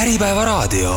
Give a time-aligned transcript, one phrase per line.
[0.00, 0.94] Äripäevaraadio.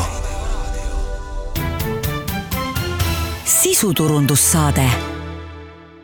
[3.46, 4.90] sisuturundussaade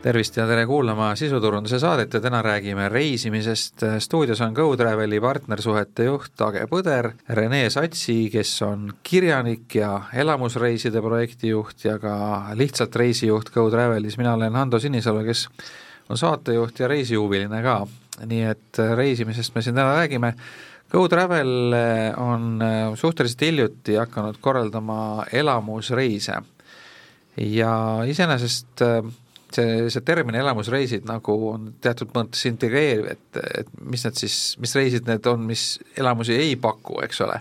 [0.01, 3.75] tervist ja tere kuulama sisuturunduse saadet ja täna räägime reisimisest.
[3.99, 11.85] stuudios on GoTraveli partnersuhete juht Age Põder, Rene Satsi, kes on kirjanik ja elamusreiside projektijuht
[11.85, 15.47] ja ka lihtsalt reisijuht GoTravelis, mina olen Hando Sinisalu, kes
[16.09, 17.87] on saatejuht ja reisihuviline ka.
[18.25, 20.33] nii et reisimisest me siin täna räägime
[20.89, 21.75] GoTravel
[22.17, 22.63] on
[22.97, 26.39] suhteliselt hiljuti hakanud korraldama elamusreise
[27.37, 27.73] ja
[28.09, 28.81] iseenesest
[29.53, 34.75] see, see termin elamusreisid nagu on teatud mõttes integreeriv, et, et mis need siis, mis
[34.77, 37.39] reisid need on, mis elamusi ei paku, eks ole.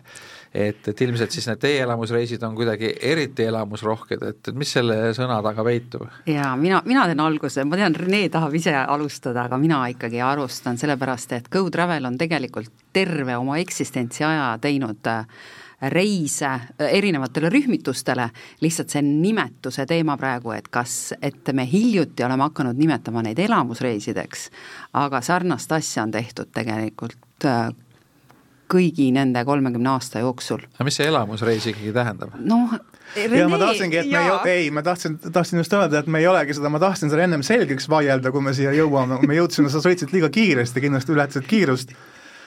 [0.55, 5.41] Et, et ilmselt siis need teie elamusreisid on kuidagi eriti elamusrohked, et, mis selle sõna
[5.45, 6.09] taga peitub?
[6.29, 10.81] jaa, mina, mina teen alguse, ma tean, Rene tahab ise alustada, aga mina ikkagi alustan,
[10.81, 15.25] sellepärast et Go Travel on tegelikult terve oma eksistentsi aja teinud äh,
[15.83, 18.29] reise erinevatele rühmitustele,
[18.61, 24.49] lihtsalt see nimetuse teema praegu, et kas, et me hiljuti oleme hakanud nimetama neid elamusreisideks,
[24.99, 27.69] aga sarnast asja on tehtud tegelikult äh,
[28.69, 30.63] kõigi nende kolmekümne aasta jooksul.
[30.75, 32.35] aga mis see elamusreis ikkagi tähendab?
[32.39, 32.75] noh,
[33.17, 36.29] ja ma tahtsingi, et me ei, ei, ma tahtsin, tahtsin just öelda, et me ei
[36.31, 39.83] olegi seda, ma tahtsin selle ennem selgeks vaielda, kui me siia jõuame, me jõudsime, sa
[39.85, 41.97] sõitsid liiga kiiresti, kindlasti ületasid kiirust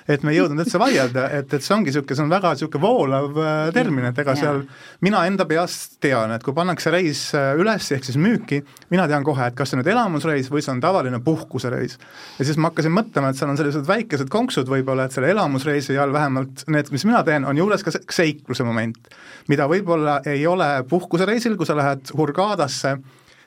[0.07, 2.83] et me ei jõudnud üldse vaielda, et, et see ongi niisugune, see on väga niisugune
[2.83, 4.63] voolav äh, termin, et ega seal
[5.05, 8.61] mina enda peast tean, et kui pannakse reis äh, üles, ehk siis müüki,
[8.93, 11.97] mina tean kohe, et kas see on nüüd elamusreis või see on tavaline puhkusereis.
[12.39, 15.97] ja siis ma hakkasin mõtlema, et seal on sellised väikesed konksud võib-olla, et selle elamusreisi
[16.01, 19.11] all vähemalt need, mis mina teen, on juures ka seikluse moment,
[19.51, 22.97] mida võib-olla ei ole puhkusereisil, kui sa lähed Hurghadasse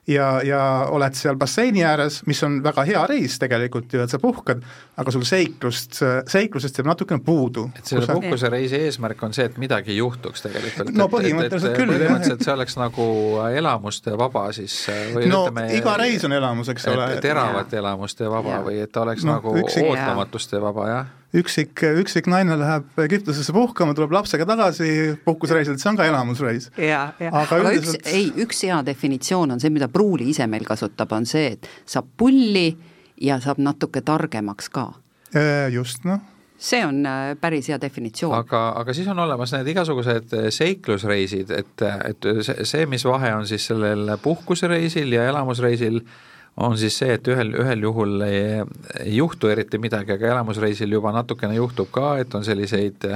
[0.06, 0.60] ja, ja
[0.92, 4.60] oled seal basseini ääres, mis on väga hea reis tegelikult ju, et sa puhkad,
[5.00, 7.66] aga sul seiklust, seiklusest jääb natukene puudu.
[7.78, 10.92] et selle puhkusereisi eesmärk on see, et midagi juhtuks tegelikult?
[10.96, 11.94] no põhimõtteliselt küll.
[11.96, 13.08] põhimõtteliselt see oleks nagu
[13.48, 14.76] elamuste vaba siis
[15.16, 17.10] või no ütleme, iga reis on elamus, eks ole.
[17.24, 18.62] teravat elamuste vaba ja.
[18.68, 23.94] või et ta oleks no, nagu ootamatuste vaba, jah üksik, üksik naine läheb Egiptusesse puhkama,
[23.96, 24.90] tuleb lapsega tagasi
[25.24, 26.70] puhkusereisilt, see on ka elamusreis.
[26.78, 28.02] ja, ja aga, aga üldiselt...
[28.02, 31.70] üks, ei, üks hea definitsioon on see, mida Pruuli ise meil kasutab, on see, et
[31.86, 32.68] saab pulli
[33.22, 34.92] ja saab natuke targemaks ka.
[35.72, 36.22] just, noh
[36.64, 38.34] see on äh, päris hea definitsioon.
[38.38, 43.34] aga, aga siis on olemas need igasugused äh, seiklusreisid, et, et see, see, mis vahe
[43.34, 46.00] on siis sellel puhkusereisil ja elamusreisil,
[46.56, 48.60] on siis see, et ühel, ühel juhul ei,
[49.02, 53.08] ei juhtu eriti midagi, aga elamusreisil juba natukene juhtub ka, et on selliseid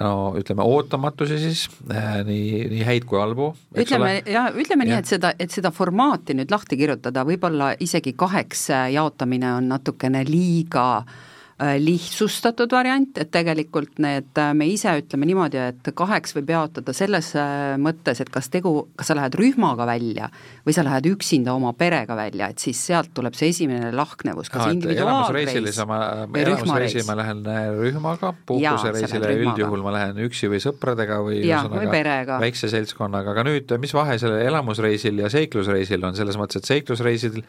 [0.00, 3.52] no ütleme, ootamatusi siis, eh, nii, nii häid kui halbu.
[3.78, 4.90] ütleme, ja ütleme ja.
[4.90, 10.26] nii, et seda, et seda formaati nüüd lahti kirjutada, võib-olla isegi kaheks jaotamine on natukene
[10.28, 16.50] liiga Äh, lihtsustatud variant, et tegelikult need, äh, me ise ütleme niimoodi, et kaheks võib
[16.52, 20.28] jaotada selles äh, mõttes, et kas tegu, kas sa lähed rühmaga välja
[20.66, 24.68] või sa lähed üksinda oma perega välja, et siis sealt tuleb see esimene lahknevus, kas
[24.74, 26.98] individuaalreis või rühmareis.
[27.08, 27.40] ma lähen
[27.80, 33.96] rühmaga, puhkusereisile üldjuhul ma lähen üksi või sõpradega või ühesõnaga väikse seltskonnaga, aga nüüd, mis
[33.96, 37.40] vahe sellel elamusreisil ja seiklusreisil on, selles mõttes, et seiklusreisil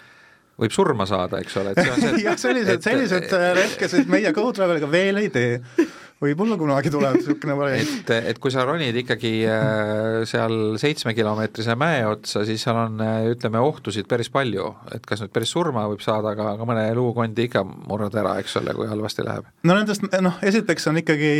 [0.57, 4.33] võib surma saada, eks ole, et see on see jah, sellised, sellised äh, rehkesed meie
[4.35, 5.87] GoTraveliga veel ei tee
[6.21, 8.09] võib-olla kunagi tuleb niisugune variant.
[8.09, 13.27] et, et kui sa ronid ikkagi äh, seal seitsmekilomeetrise mäe otsa, siis seal on äh,
[13.33, 17.45] ütleme, ohtusid päris palju, et kas nüüd päris surma võib saada, aga, aga mõne luukondi
[17.47, 19.51] ikka murrad ära, eks ole, kui halvasti läheb.
[19.67, 21.31] no nendest noh, esiteks on ikkagi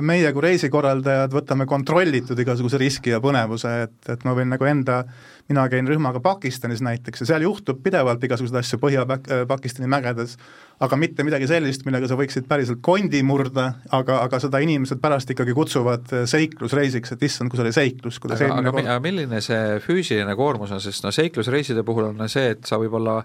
[0.00, 5.02] meie kui reisikorraldajad võtame kontrollitud igasuguse riski ja põnevuse, et, et ma võin nagu enda
[5.52, 10.38] mina käin rühmaga Pakistanis näiteks ja seal juhtub pidevalt igasuguseid asju Põhja-Pakistani mägedes,
[10.82, 15.30] aga mitte midagi sellist, millega sa võiksid päriselt kondi murda, aga, aga seda inimesed pärast
[15.34, 19.42] ikkagi kutsuvad äh, seiklusreisiks, et issand, kui see oli seiklus, kuidas aga, aga, aga milline
[19.44, 23.20] see füüsiline koormus on, sest noh, seiklusreiside puhul on see, et sa võib-olla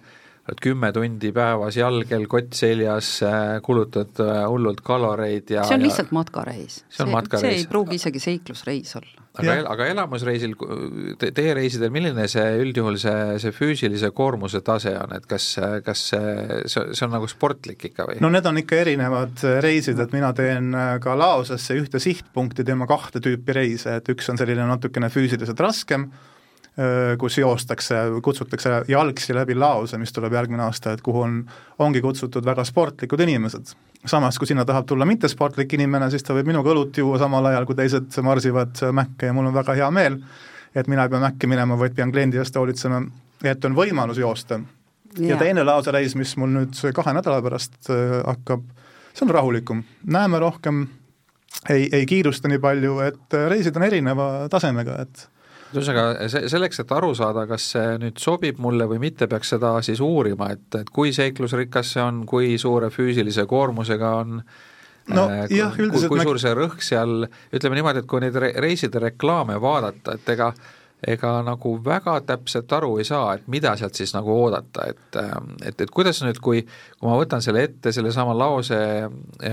[0.48, 5.84] oled kümme tundi päevas jalgel, kott seljas, äh, kulutad äh, hullult kaloreid ja see on
[5.84, 6.82] lihtsalt matkareis.
[6.88, 7.44] see on matkareis.
[7.44, 9.26] see ei pruugi isegi seiklusreis olla.
[9.42, 10.56] aga, aga elamusreisil
[11.20, 15.50] te,, teie reisidel, milline see üldjuhul see, see füüsilise koormuse tase on, et kas,
[15.86, 16.32] kas see,
[16.72, 18.22] see on nagu sportlik ikka või?
[18.24, 22.88] no need on ikka erinevad reisid, et mina teen äh, ka Laosesse ühte sihtpunkti, teeme
[22.88, 26.08] kahte tüüpi reise, et üks on selline natukene füüsiliselt raskem,
[27.18, 31.38] kus joostakse, kutsutakse jalgsi läbi Laose, mis tuleb järgmine aasta, et kuhu on,
[31.82, 33.74] ongi kutsutud väga sportlikud inimesed.
[34.06, 37.66] samas, kui sinna tahab tulla mittesportlik inimene, siis ta võib minuga õlut juua samal ajal,
[37.66, 40.20] kui teised marsivad mäkke ja mul on väga hea meel,
[40.76, 43.02] et mina ei pea mäkke minema, vaid pean kliendi eest hoolitsema,
[43.44, 44.60] et on võimalus joosta.
[45.18, 48.70] ja teine Laose reis, mis mul nüüd kahe nädala pärast hakkab,
[49.14, 50.86] see on rahulikum, näeme rohkem,
[51.70, 55.28] ei, ei kiirusta nii palju, et reisid on erineva tasemega, et
[55.76, 59.76] ühesõnaga, see, selleks, et aru saada, kas see nüüd sobib mulle või mitte, peaks seda
[59.86, 64.42] siis uurima, et, et kui seiklusrikas see on, kui suure füüsilise koormusega on
[65.14, 68.40] no äh, jah, üldiselt kui, kui suur see rõhk seal, ütleme niimoodi, et kui neid
[68.40, 70.52] re reiside reklaame vaadata, et ega
[71.08, 75.82] ega nagu väga täpselt aru ei saa, et mida sealt siis nagu oodata, et et,
[75.84, 78.80] et kuidas nüüd, kui kui ma võtan selle ette, sellesama laose,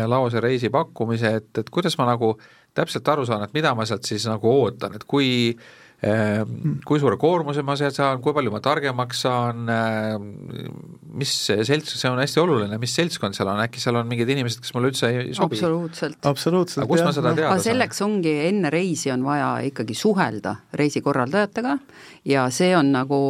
[0.09, 2.33] laose reisi pakkumise, et, et kuidas ma nagu
[2.75, 5.84] täpselt aru saan, et mida ma sealt siis nagu ootan, et kui äh,
[6.85, 10.27] kui suure koormuse ma sealt saan, kui palju ma targemaks saan, ehm,
[11.17, 14.63] mis selts, see on hästi oluline, mis seltskond seal on, äkki seal on mingid inimesed,
[14.65, 15.57] kes mulle üldse ei sobi?
[15.57, 16.19] absoluutselt.
[16.27, 17.67] absoluutselt, aga kust ma seda teada saan?
[17.69, 21.79] selleks ongi, enne reisi on vaja ikkagi suhelda reisikorraldajatega
[22.33, 23.21] ja see on nagu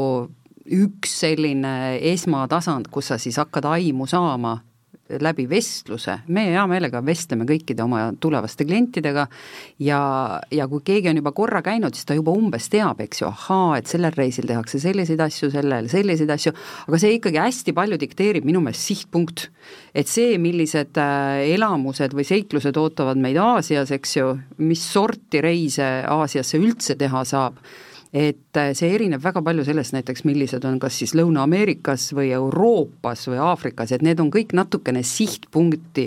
[0.64, 1.74] üks selline
[2.14, 4.56] esmatasand, kus sa siis hakkad aimu saama
[5.22, 9.26] läbi vestluse, me hea meelega vestleme kõikide oma tulevaste klientidega
[9.84, 10.00] ja,
[10.54, 13.78] ja kui keegi on juba korra käinud, siis ta juba umbes teab, eks ju, ahaa,
[13.78, 16.54] et sellel reisil tehakse selliseid asju, sellel selliseid asju,
[16.88, 19.48] aga see ikkagi hästi palju dikteerib minu meelest sihtpunkt.
[19.94, 25.86] et see, millised äh, elamused või seiklused ootavad meid Aasias, eks ju, mis sorti reise
[26.10, 27.60] Aasiasse üldse teha saab
[28.14, 33.26] et äh, see erineb väga palju sellest näiteks, millised on kas siis Lõuna-Ameerikas või Euroopas
[33.26, 36.06] või Aafrikas, et need on kõik natukene sihtpunkti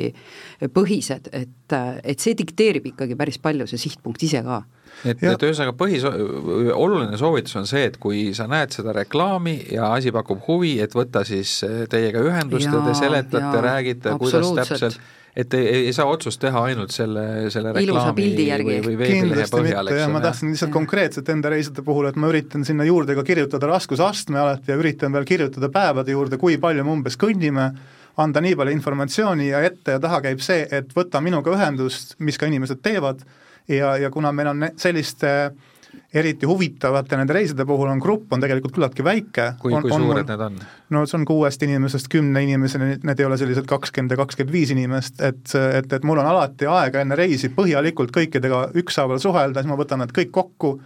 [0.74, 4.63] põhised, et, äh, et see dikteerib ikkagi päris palju, see sihtpunkt ise ka.
[5.04, 9.92] Et, et ühesõnaga põhis, oluline soovitus on see, et kui sa näed seda reklaami ja
[9.94, 11.59] asi pakub huvi, et võtta siis
[11.92, 15.01] teiega ühendust ja, ja te seletate, räägite, kuidas täpselt
[15.38, 17.24] et ei, ei saa otsust teha ainult selle,
[17.54, 18.28] selle reklaami
[18.66, 20.13] või, või veebilehe põhjal, eks ole.
[20.16, 24.42] ma tahtsin lihtsalt konkreetselt enda reiside puhul, et ma üritan sinna juurde ka kirjutada raskusastme
[24.42, 27.69] alati ja üritan veel kirjutada päevade juurde, kui palju me umbes kõnnime,
[28.18, 32.42] anda nii palju informatsiooni ja ette ja taha käib see, et võta minuga ühendust, mis
[32.42, 33.22] ka inimesed teevad,
[33.69, 35.75] ja, ja kuna meil on selliste äh,
[36.13, 39.48] eriti huvitavate nende reiside puhul on grupp, on tegelikult küllaltki väike.
[39.62, 40.60] kui, kui on, suured need on?
[40.95, 44.72] no see on kuuest inimesest kümne inimeseni, need ei ole sellised kakskümmend ja kakskümmend viis
[44.75, 45.44] inimest, et,
[45.80, 50.04] et, et mul on alati aega enne reisi põhjalikult kõikidega ükshaaval suhelda, siis ma võtan
[50.04, 50.78] nad kõik kokku,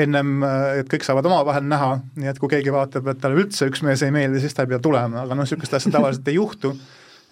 [0.00, 0.40] ennem,
[0.80, 4.04] et kõik saavad omavahel näha, nii et kui keegi vaatab, et talle üldse üks mees
[4.06, 6.72] ei meeldi, siis ta ei pea tulema, aga noh, niisugust asja tavaliselt ei juhtu,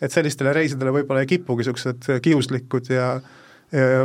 [0.01, 3.15] et sellistele reisidele võib-olla ei kipugi niisugused kiuslikud ja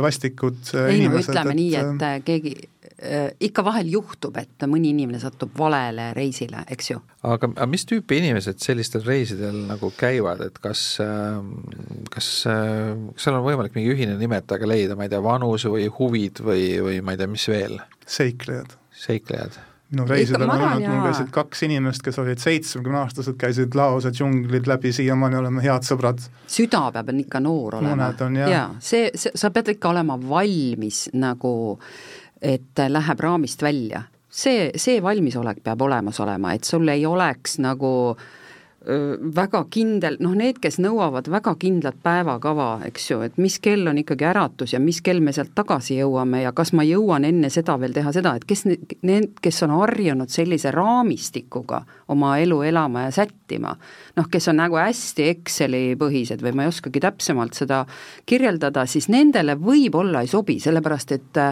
[0.00, 5.18] vastikud ei no ütleme et, nii, et keegi Äh, ikka vahel juhtub, et mõni inimene
[5.20, 7.00] satub valele reisile, eks ju.
[7.28, 11.52] aga, aga mis tüüpi inimesed sellistel reisidel nagu käivad, et kas, ähm,
[12.12, 15.90] kas, äh, kas seal on võimalik mingi ühine nimetaja leida, ma ei tea, vanus või
[15.92, 17.80] huvid või, või ma ei tea, mis veel?
[18.06, 18.76] seiklejad.
[18.96, 19.60] seiklejad
[19.90, 24.90] minu reisidel on olnud, mul käisid kaks inimest, kes olid seitsmekümneaastased, käisid Laose džunglid läbi,
[24.94, 26.24] siiamaani oleme head sõbrad.
[26.50, 27.94] süda peab ikka noor olema.
[27.94, 28.50] mõned on jah.
[28.50, 34.02] jaa, see, see, sa pead ikka olema valmis nagu äh, et läheb raamist välja.
[34.30, 38.16] see, see valmisolek peab olemas olema, et sul ei oleks nagu
[39.34, 43.98] väga kindel, noh need, kes nõuavad väga kindlat päevakava, eks ju, et mis kell on
[43.98, 47.74] ikkagi äratus ja mis kell me sealt tagasi jõuame ja kas ma jõuan enne seda
[47.82, 51.82] veel teha seda, et kes need, kes on harjunud sellise raamistikuga
[52.14, 53.74] oma elu elama ja sättima,
[54.16, 57.82] noh, kes on nagu hästi Exceli põhised või ma ei oskagi täpsemalt seda
[58.26, 61.42] kirjeldada, siis nendele võib-olla ei sobi, sellepärast et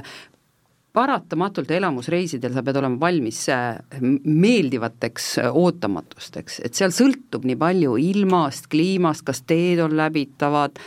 [0.94, 7.96] paratamatult elamusreisidel sa pead olema valmis äh, meeldivateks äh, ootamatusteks, et seal sõltub nii palju
[8.00, 10.78] ilmast, kliimast, kas teed on läbitavad,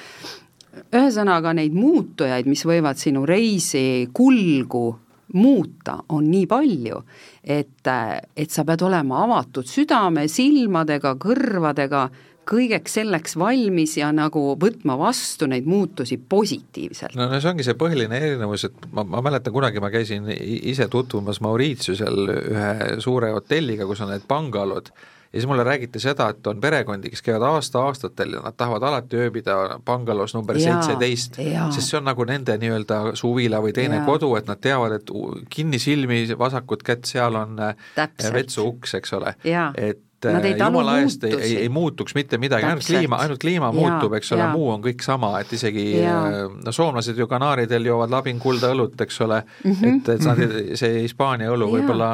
[0.87, 4.85] ühesõnaga neid muutujaid, mis võivad sinu reisi kulgu
[5.33, 7.03] muuta, on nii palju,
[7.43, 12.07] et, äh, et sa pead olema avatud südame, silmadega, kõrvadega
[12.47, 17.17] kõigeks selleks valmis ja nagu võtma vastu neid muutusi positiivselt.
[17.17, 20.89] no, no see ongi see põhiline erinevus, et ma, ma mäletan kunagi ma käisin ise
[20.91, 22.71] tutvumas Mauritiusel ühe
[23.03, 24.91] suure hotelliga, kus on need bangalod,
[25.33, 29.19] ja siis mulle räägiti seda, et on perekondi, kes käivad aasta-aastatel ja nad tahavad alati
[29.19, 31.39] ööbida bangalos number seitseteist,
[31.75, 34.05] sest see on nagu nende nii-öelda suvila või teine ja.
[34.07, 35.11] kodu, et nad teavad, et
[35.53, 37.59] kinnisilmi vasakut kätt, seal on
[37.95, 38.33] Täpselt.
[38.33, 39.35] vetsuuks, eks ole.
[39.75, 43.75] et et jumala eest ei, ei, ei muutuks mitte midagi, ainult kliima, ainult kliima ja,
[43.75, 48.71] muutub, eks ole, muu on kõik sama, et isegi no soomlased ju Kanaaridel joovad labingkulda
[48.73, 49.41] õlut, eks ole.
[49.63, 49.99] Mm, -hmm.
[49.99, 50.41] et, et nad,
[50.81, 52.09] see Hispaania õlu võib-olla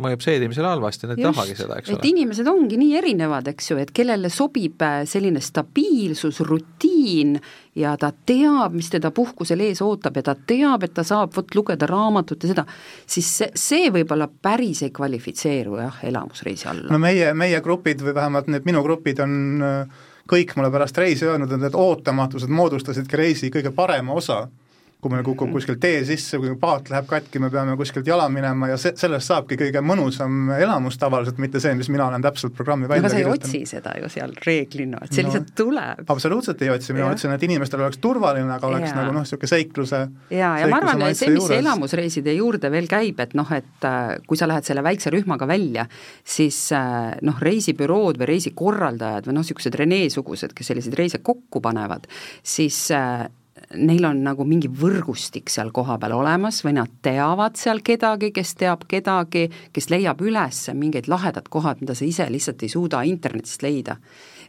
[0.00, 2.00] mõjub seedimisele halvasti, nad ei tahagi seda, eks ole.
[2.00, 7.36] et inimesed ongi nii erinevad, eks ju, et kellele sobib äh, selline stabiilsus, rutiin
[7.74, 11.54] ja ta teab, mis teda puhkusel ees ootab ja ta teab, et ta saab vot
[11.58, 12.66] lugeda raamatut ja seda,
[13.06, 16.90] siis see, see võib-olla päris ei kvalifitseeru jah, elamusreisi alla.
[16.92, 19.38] no meie, meie grupid või vähemalt need minu grupid on
[20.30, 24.44] kõik mulle pärast reisi öelnud, et need ootamatused moodustasidki reisi kõige parema osa
[25.04, 28.70] kui meil kukub kuskil tee sisse, kui paat läheb katki, me peame kuskilt jala minema
[28.70, 32.88] ja see, sellest saabki kõige mõnusam elamus tavaliselt, mitte see, mis mina olen täpselt programmi
[32.88, 36.00] välja aga sa ei otsi seda ju seal reeglina, et see no, lihtsalt tuleb.
[36.14, 38.96] absoluutselt ei otsi, mina otsin, et inimestel oleks turvaline, aga oleks ja.
[39.02, 40.00] nagu noh, niisugune seikluse
[40.32, 41.58] ja, ja ma arvan, see, mis juures.
[41.60, 45.84] elamusreiside juurde veel käib, et noh, et äh, kui sa lähed selle väikse rühmaga välja,
[46.24, 52.08] siis äh, noh, reisibürood või reisikorraldajad või noh, niisugused Rene-sugused, kes selliseid reise kokku panevad,
[52.40, 53.26] siis äh,
[53.76, 58.86] neil on nagu mingi võrgustik seal kohapeal olemas või nad teavad seal kedagi, kes teab
[58.90, 63.96] kedagi, kes leiab üles mingid lahedad kohad, mida sa ise lihtsalt ei suuda internetist leida.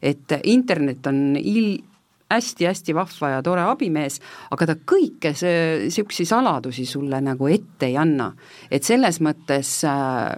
[0.02, 1.84] et internet on il-,
[2.32, 4.20] hästi-hästi vahva ja tore abimees,
[4.52, 8.32] aga ta kõike see, niisuguseid saladusi sulle nagu ette ei anna.
[8.72, 10.34] et selles mõttes äh,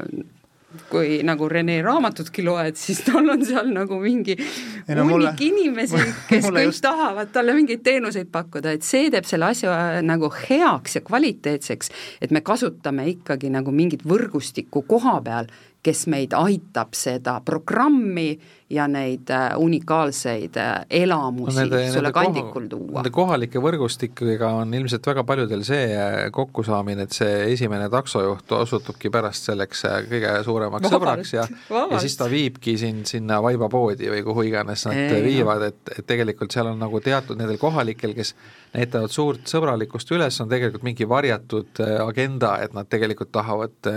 [0.90, 6.50] kui nagu Rene raamatutki loed, siis tal on seal nagu mingi no, hunnik inimesi, kes
[6.50, 6.84] kõik just...
[6.86, 12.36] tahavad talle mingeid teenuseid pakkuda, et see teeb selle asja nagu heaks ja kvaliteetseks, et
[12.36, 15.52] me kasutame ikkagi nagu mingit võrgustikku koha peal,
[15.84, 18.32] kes meid aitab seda programmi
[18.70, 22.98] ja neid äh, unikaalseid äh, elamusi nende, sulle nende kandikul tuua.
[22.98, 29.12] Nende kohalike võrgustikega on ilmselt väga paljudel see äh, kokkusaamine, et see esimene taksojuht osutubki
[29.14, 31.96] pärast selleks kõige suuremaks vabalt, sõbraks ja vabalt.
[31.96, 36.08] ja siis ta viibki sind sinna vaibapoodi või kuhu iganes nad Ei, viivad, et, et
[36.08, 38.34] tegelikult seal on nagu teatud nendel kohalikel, kes
[38.76, 43.96] näitavad suurt sõbralikkust üles, on tegelikult mingi varjatud agenda, et nad tegelikult tahavad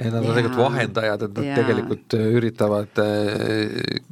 [0.00, 1.56] Nad on tegelikult vahendajad, et nad ja.
[1.58, 3.00] tegelikult üritavad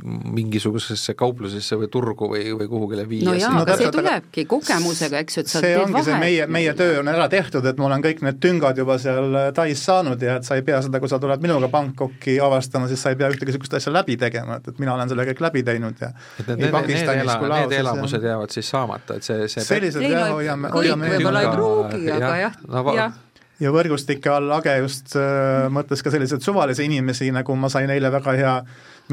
[0.05, 3.29] mingisugusesse kauplusesse või turgu või, või kuhugile viia.
[3.29, 6.09] no jaa, aga see tulebki kogemusega, eks ju, et sa see ongi vahet.
[6.09, 9.39] see meie, meie töö on ära tehtud, et ma olen kõik need tüngad juba seal
[9.43, 12.91] äh, Tais saanud ja et sa ei pea seda, kui sa tuled minuga Bangkoki avastama,
[12.91, 15.45] siis sa ei pea ühtegi niisugust asja läbi tegema, et, et mina olen selle kõik
[15.49, 18.35] läbi teinud ja et need, need, need, ela, need elamused ja...
[18.35, 22.61] jäävad siis saamata, et see, see sellised jah, hoiame, hoiame võib-olla ei pruugi, aga jah,
[22.99, 23.25] jah
[23.63, 28.11] ja võrgustike all Age just äh, mõtles ka selliseid suvalisi inimesi, nagu ma sain eile
[28.15, 28.55] väga hea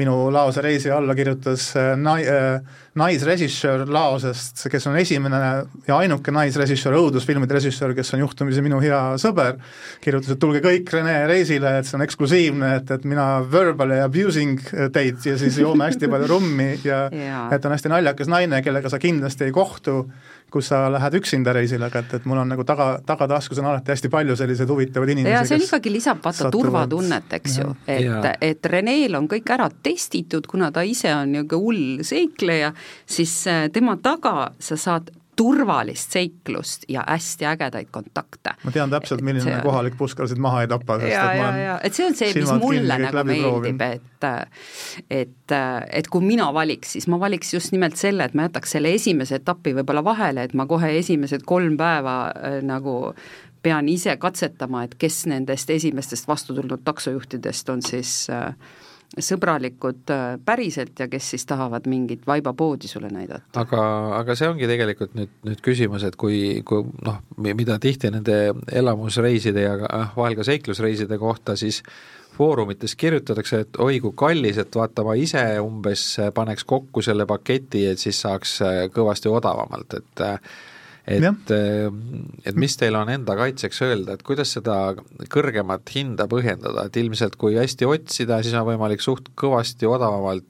[0.00, 2.60] minu Laose reisi alla kirjutas äh, nai-, äh,
[2.98, 5.40] naisrežissöör Laosest, kes on esimene
[5.88, 9.58] ja ainuke naisrežissöör, õudusfilmide režissöör, kes on juhtumisi minu hea sõber,
[10.04, 14.62] kirjutas, et tulge kõik Rene reisile, et see on eksklusiivne, et, et mina verbally abusing
[14.94, 18.92] teid ja siis joome hästi palju rummi ja, ja et on hästi naljakas naine, kellega
[18.92, 20.02] sa kindlasti ei kohtu
[20.56, 23.92] kus sa lähed üksinda reisile, aga et, et mul on nagu taga, tagataskus on alati
[23.94, 26.70] hästi palju selliseid huvitavaid inimesi, ja see on ikkagi lisab vaata satuvad...
[26.70, 31.62] turvatunnet, eks ju, et, et Reneel on kõik ära testitud, kuna ta ise on niisugune
[31.66, 32.72] hull seikleja,
[33.08, 38.54] siis äh, tema taga sa saad turvalist seiklust ja hästi ägedaid kontakte.
[38.64, 39.62] ma tean täpselt, milline see...
[39.62, 42.16] kohalik puskar sind maha ei tapa, sest ja, et ma olen ja, et see on
[42.18, 44.28] see, mis mulle nagu meeldib, et
[45.12, 45.56] et,
[46.00, 49.36] et kui mina valiks, siis ma valiks just nimelt selle, et ma jätaks selle esimese
[49.42, 52.96] etapi võib-olla vahele, et ma kohe esimesed kolm päeva äh, nagu
[53.66, 58.54] pean ise katsetama, et kes nendest esimestest vastu tulnud taksojuhtidest on siis äh,
[59.14, 63.60] sõbralikud äh, päriselt ja kes siis tahavad mingit vaibapoodi sulle näidata.
[63.60, 63.82] aga,
[64.18, 68.38] aga see ongi tegelikult nüüd, nüüd küsimus, et kui, kui noh, mida tihti nende
[68.72, 71.82] elamusreiside ja ah, vahel ka seiklusreiside kohta siis
[72.36, 76.04] foorumites kirjutatakse, et oi kui kallis, et vaata, ma ise umbes
[76.36, 80.56] paneks kokku selle paketi, et siis saaks äh, kõvasti odavamalt, et äh,
[81.06, 81.86] et, äh,
[82.44, 84.96] et mis teil on enda kaitseks öelda, et kuidas seda
[85.32, 90.46] kõrgemat hinda põhjendada, et ilmselt kui hästi otsida, siis on võimalik suht kõvasti odavamalt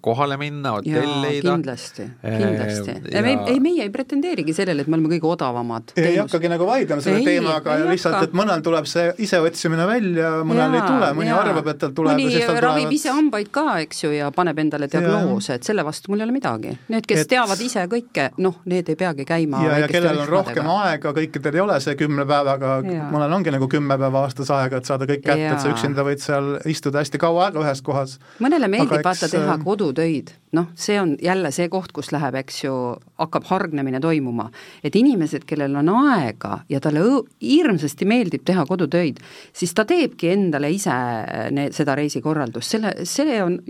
[0.00, 1.50] kohale minna, hotell leida.
[1.50, 3.02] kindlasti, kindlasti äh,.
[3.12, 3.22] Ja...
[3.22, 5.92] Me, ei, meie ei pretendeerigi sellele, et me oleme kõige odavamad.
[6.00, 10.76] ei hakkagi nagu vaidlema selle ei, teemaga, lihtsalt, et mõnel tuleb see iseotsimine välja, mõnel
[10.76, 11.40] ja, ei tule, mõni ja.
[11.44, 12.96] arvab, et tal tuleb mõni ravib tulevad...
[12.96, 16.36] ise hambaid ka, eks ju, ja paneb endale diagnoose, et selle vastu mul ei ole
[16.36, 16.74] midagi.
[16.88, 17.30] Need, kes et...
[17.34, 21.60] teavad ise kõike, noh, need ei peagi käima ja, ja kellel on rohkem aega, kõikidel
[21.60, 22.78] ei ole see kümne päevaga,
[23.12, 26.24] mõnel ongi nagu kümme päeva aastas aega, et saada kõik kätte, et sa üksinda võid
[26.24, 28.18] seal istuda hästi kaua aega ühes kohas.
[28.40, 32.64] mõnele meeldib vaata teha teha kodutöid, noh, see on jälle see koht, kus läheb, eks
[32.64, 32.74] ju,
[33.20, 34.50] hakkab hargnemine toimuma.
[34.84, 37.04] et inimesed, kellel on aega ja talle
[37.42, 39.20] hirmsasti meeldib teha kodutöid,
[39.52, 40.96] siis ta teebki endale ise
[41.54, 43.60] need, seda reisikorraldust, selle, see on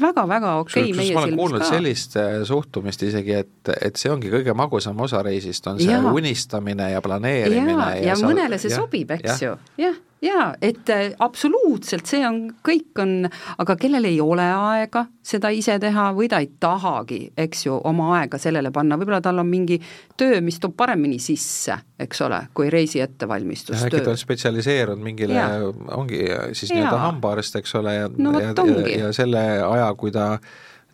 [0.00, 1.20] väga-väga okei okay, meie silmis ka.
[1.20, 5.66] ma olen kuulnud sellist äh, suhtumist isegi, et, et see ongi kõige magusam osa reisist,
[5.66, 6.02] on see ja.
[6.12, 9.50] unistamine ja planeerimine ja, ja, ja mõnele see ja, sobib, eks ja.
[9.50, 13.28] ju, jah jaa, et äh, absoluutselt, see on, kõik on,
[13.60, 18.12] aga kellel ei ole aega seda ise teha või ta ei tahagi, eks ju, oma
[18.20, 19.80] aega sellele panna, võib-olla tal on mingi
[20.18, 23.90] töö, mis toob paremini sisse, eks ole, kui reisi ettevalmistustöö.
[23.90, 25.42] äkki ta on spetsialiseerunud mingile,
[25.96, 30.36] ongi siis nii-öelda hambaarst, eks ole, ja no, ja, ja, ja selle aja, kui ta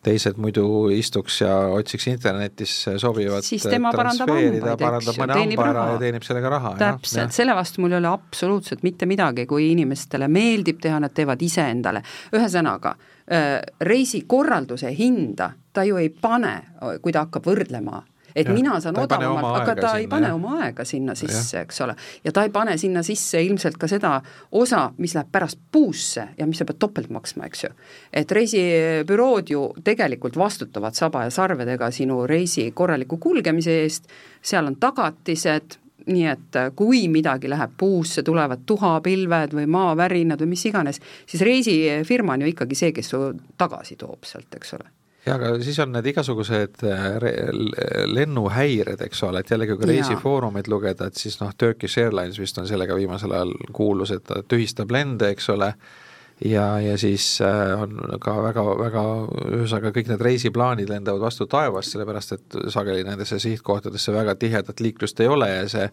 [0.06, 5.84] teised muidu istuks ja otsiks internetis sobivat siis tema parandab hambaid, parandab mõne hamba ära
[5.92, 6.72] ja teenib sellega raha.
[6.80, 11.42] täpselt, selle vastu mul ei ole absoluutselt mitte midagi, kui inimestele meeldib teha, nad teevad
[11.42, 12.02] iseendale.
[12.36, 12.96] ühesõnaga,
[13.26, 16.54] äh, reisikorralduse hinda ta ju ei pane,
[17.02, 18.00] kui ta hakkab võrdlema
[18.36, 20.36] et ja, mina saan odavamalt, aga ta sinna, ei pane jah.
[20.36, 21.94] oma aega sinna sisse, eks ole.
[22.24, 24.12] ja ta ei pane sinna sisse ilmselt ka seda
[24.60, 27.72] osa, mis läheb pärast puusse ja mis sa pead topelt maksma, eks ju.
[28.12, 34.12] et reisibürood ju tegelikult vastutavad saba ja sarvedega sinu reisi korraliku kulgemise eest,
[34.42, 40.68] seal on tagatised, nii et kui midagi läheb puusse, tulevad tuhapilved või maavärinad või mis
[40.68, 43.24] iganes, siis reisifirma on ju ikkagi see, kes su
[43.58, 44.95] tagasi toob sealt, eks ole
[45.26, 47.18] jaa, aga siis on need igasugused äh,
[48.06, 52.68] lennuhäired, eks ole, et jällegi kui reisifoorumeid lugeda, et siis noh, Turkish Airlines vist on
[52.68, 55.72] sellega viimasel ajal kuulus, et ta tühistab lende, eks ole,
[56.44, 59.06] ja, ja siis äh, on ka väga, väga,
[59.56, 65.20] ühesõnaga kõik need reisiplaanid lendavad vastu taevast, sellepärast et sageli nendesse sihtkohtadesse väga tihedat liiklust
[65.24, 65.90] ei ole ja see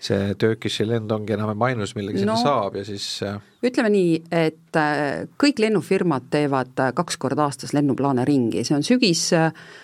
[0.00, 4.14] see Turkishi lend ongi enam-vähem ainus, millega no, sinna saab ja siis äh, ütleme nii,
[4.32, 9.26] et äh, kõik lennufirmad teevad äh, kaks korda aastas lennuplaane ringi, see on sügis,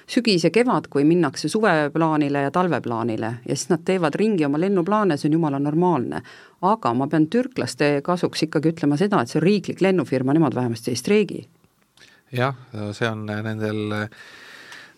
[0.09, 5.19] sügis ja kevad, kui minnakse suveplaanile ja talveplaanile ja siis nad teevad ringi oma lennuplaane,
[5.21, 6.23] see on jumala normaalne.
[6.65, 10.97] aga ma pean türklaste kasuks ikkagi ütlema seda, et see riiklik lennufirma, nemad vähemasti ei
[10.97, 11.45] streigi.
[12.33, 12.57] jah,
[12.97, 14.09] see on nendel Äh,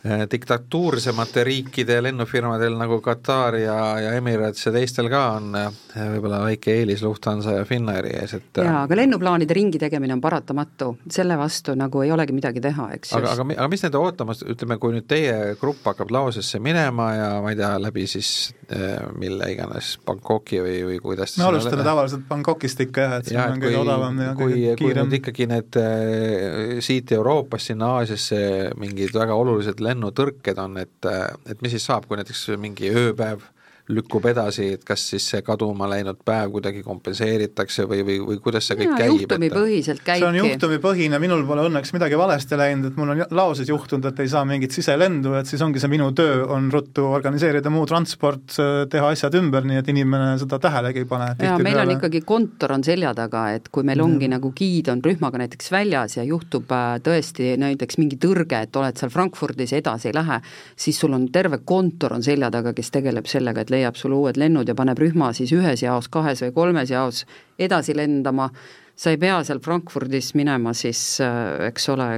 [0.05, 5.73] diktatuursemate riikide lennufirmadel nagu Katar ja, ja Emirates ja teistel ka on äh,
[6.15, 10.93] võib-olla väike eelis Lufthansa ja Finnairi ees, et jaa, aga lennuplaanide ringi tegemine on paratamatu,
[11.11, 14.77] selle vastu nagu ei olegi midagi teha, eks aga, aga, aga mis nende ootamas, ütleme,
[14.79, 18.33] kui nüüd teie grupp hakkab laosesse minema ja ma ei tea, läbi siis
[18.71, 23.43] äh, mille iganes, Bangkoki või, või kuidas me alustame tavaliselt Bangkokist ikka jah, et see
[23.43, 24.79] on kõige odavam ja kui, kõige kiirem.
[24.79, 25.83] kui nüüd ikkagi need
[26.87, 28.41] siit Euroopast sinna Aasiasse
[28.79, 31.09] mingid väga olulised lennutõrked on, et,
[31.51, 33.43] et mis siis saab, kui näiteks mingi ööpäev
[33.89, 38.69] lükkub edasi, et kas siis see kaduma läinud päev kuidagi kompenseeritakse või, või, või kuidas
[38.69, 39.15] see kõik ja, käib?
[39.23, 40.23] juhtumipõhiselt käibki.
[40.23, 44.21] see on juhtumipõhine, minul pole õnneks midagi valesti läinud, et mul on laoses juhtunud, et
[44.25, 48.59] ei saa mingit siselendu, et siis ongi see minu töö, on ruttu organiseerida muu transport,
[48.93, 51.31] teha asjad ümber, nii et inimene seda tähelegi ei pane.
[51.49, 54.37] jaa, meil on ikkagi kontor on selja taga, et kui meil ongi mm.
[54.37, 59.01] nagu giid on rühmaga näiteks väljas ja juhtub äh, tõesti näiteks mingi tõrge, et oled
[59.01, 60.41] seal Frankfurdis edasi ei lähe,
[60.77, 64.41] siis sul on terve kontor on selja taga, kes tegeleb sellega, et leiab sulle uued
[64.41, 67.25] lennud ja paneb rühma siis ühes jaos, kahes või kolmes jaos
[67.59, 68.51] edasi lendama,
[68.99, 72.11] sa ei pea seal Frankfurdis minema siis, äh, eks ole,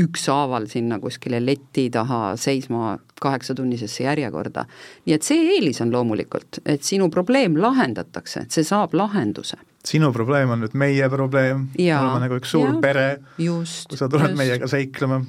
[0.00, 4.64] ükshaaval sinna kuskile leti taha seisma kaheksatunnisesse järjekorda.
[5.06, 9.56] nii et see eelis on loomulikult, et sinu probleem lahendatakse, et see saab lahenduse.
[9.84, 14.08] Sinu probleem on nüüd meie probleem, me oleme nagu üks suur ja, pere, kui sa
[14.08, 14.38] tuled just.
[14.40, 15.20] meiega seiklema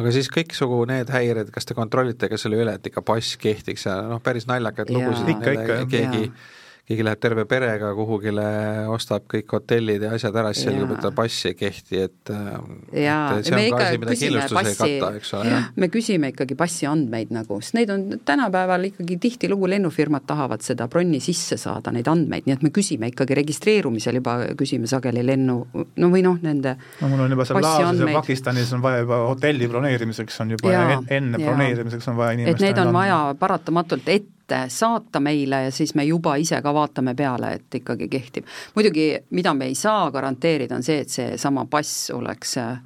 [0.00, 3.86] aga siis kõiksugu need häired, kas te kontrollite ka selle üle, et ikka pass kehtiks
[3.88, 5.32] ja noh, päris naljakad lugusid,
[5.90, 6.30] keegi ja
[6.84, 8.44] keegi läheb terve perega kuhugile,
[8.92, 12.32] ostab kõik hotellid ja asjad ära, siis selgub, et tal passi ei kehti, et
[13.00, 14.90] jaa, me ikka küsime passi,
[15.80, 20.88] me küsime ikkagi passi andmeid nagu, sest neid on tänapäeval ikkagi tihtilugu lennufirmad tahavad seda
[20.92, 25.56] bronni sisse saada, neid andmeid, nii et me küsime ikkagi registreerumisel juba, küsime sageli lennu,
[25.72, 29.24] no või noh, nende no mul on juba seal Laoses ja Pakistanis on vaja juba
[29.30, 30.84] hotelli broneerimiseks on juba ja,
[31.16, 31.48] enne ja.
[31.48, 35.94] broneerimiseks on vaja inimestel et neid on vaja paratamatult ette ette saata meile ja siis
[35.94, 38.46] me juba ise ka vaatame peale, et ikkagi kehtib.
[38.74, 42.78] muidugi, mida me ei saa garanteerida, on see, et seesama pass oleks äh,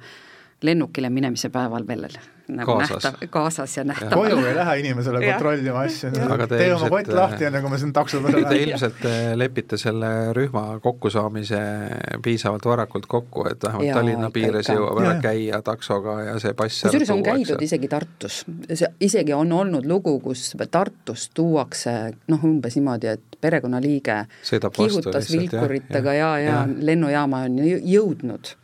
[0.61, 2.09] lennukile minemise päeval veel
[2.49, 3.03] nagu kaasas.
[3.03, 4.13] nähtav, kaasas ja nähtav.
[4.13, 6.11] koju ei lähe inimesele kontrollima asju,
[6.51, 10.11] tee oma kott lahti, enne kui me sind takso peale Te ilmselt äh, lepite selle
[10.35, 11.59] rühma kokkusaamise
[12.23, 16.85] piisavalt varakult kokku, et vähemalt ja, Tallinna piires jõuab ära käia taksoga ja see pass
[16.87, 18.41] kusjuures on käidud isegi Tartus,
[18.73, 21.95] see isegi on olnud lugu, kus Tartust tuuakse
[22.29, 28.55] noh, umbes niimoodi, et perekonnaliige Sõidab kihutas vilkuritega ja, ja, ja, ja lennujaama on jõudnud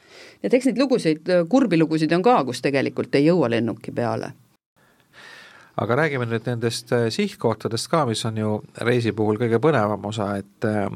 [0.45, 4.33] et eks neid lugusid, kurbi lugusid on ka, kus tegelikult ei jõua lennuki peale
[5.81, 8.51] aga räägime nüüd nendest äh, sihtkohtadest ka, mis on ju
[8.87, 10.87] reisi puhul kõige põnevam osa, et äh,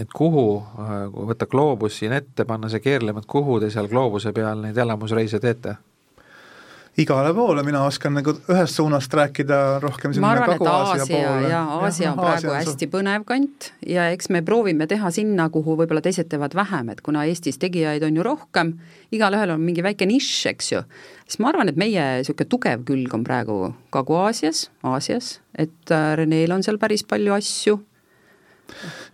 [0.00, 0.46] et kuhu,
[0.80, 4.62] äh, kui võtta gloobus siin ette, panna see keerlema, et kuhu te seal gloobuse peal
[4.64, 5.76] neid elamusreise teete?
[7.00, 12.10] Igale poole, mina oskan nagu ühest suunast rääkida rohkem ma arvan, et Aasia ja Aasia
[12.10, 16.28] on praegu Aasia hästi põnev kant ja eks me proovime teha sinna, kuhu võib-olla teised
[16.32, 18.74] teevad vähem, et kuna Eestis tegijaid on ju rohkem,
[19.14, 20.82] igalühel on mingi väike nišš, eks ju,
[21.24, 23.56] siis ma arvan, et meie niisugune tugev külg on praegu
[23.94, 27.78] Kagu-Aasias, Aasias, et äh, Reneel on seal päris palju asju,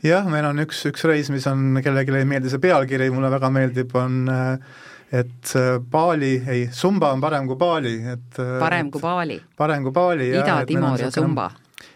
[0.02, 3.54] jah, meil on üks, üks reis, mis on, kellelegi ei meeldi see pealkiri, mulle väga
[3.54, 4.78] meeldib, on äh,
[5.12, 5.54] et
[5.90, 9.40] Bali, ei, Sumba on parem kui Bali, et parem kui Bali?
[9.56, 10.44] parem kui Bali, jah.
[10.44, 11.48] Ida-Timor ja Sumba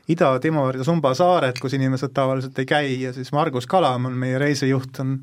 [0.09, 4.38] Ida-Timor ja Sumba saared, kus inimesed tavaliselt ei käi ja siis Margus Kalam on meie
[4.38, 5.20] reisijuht, on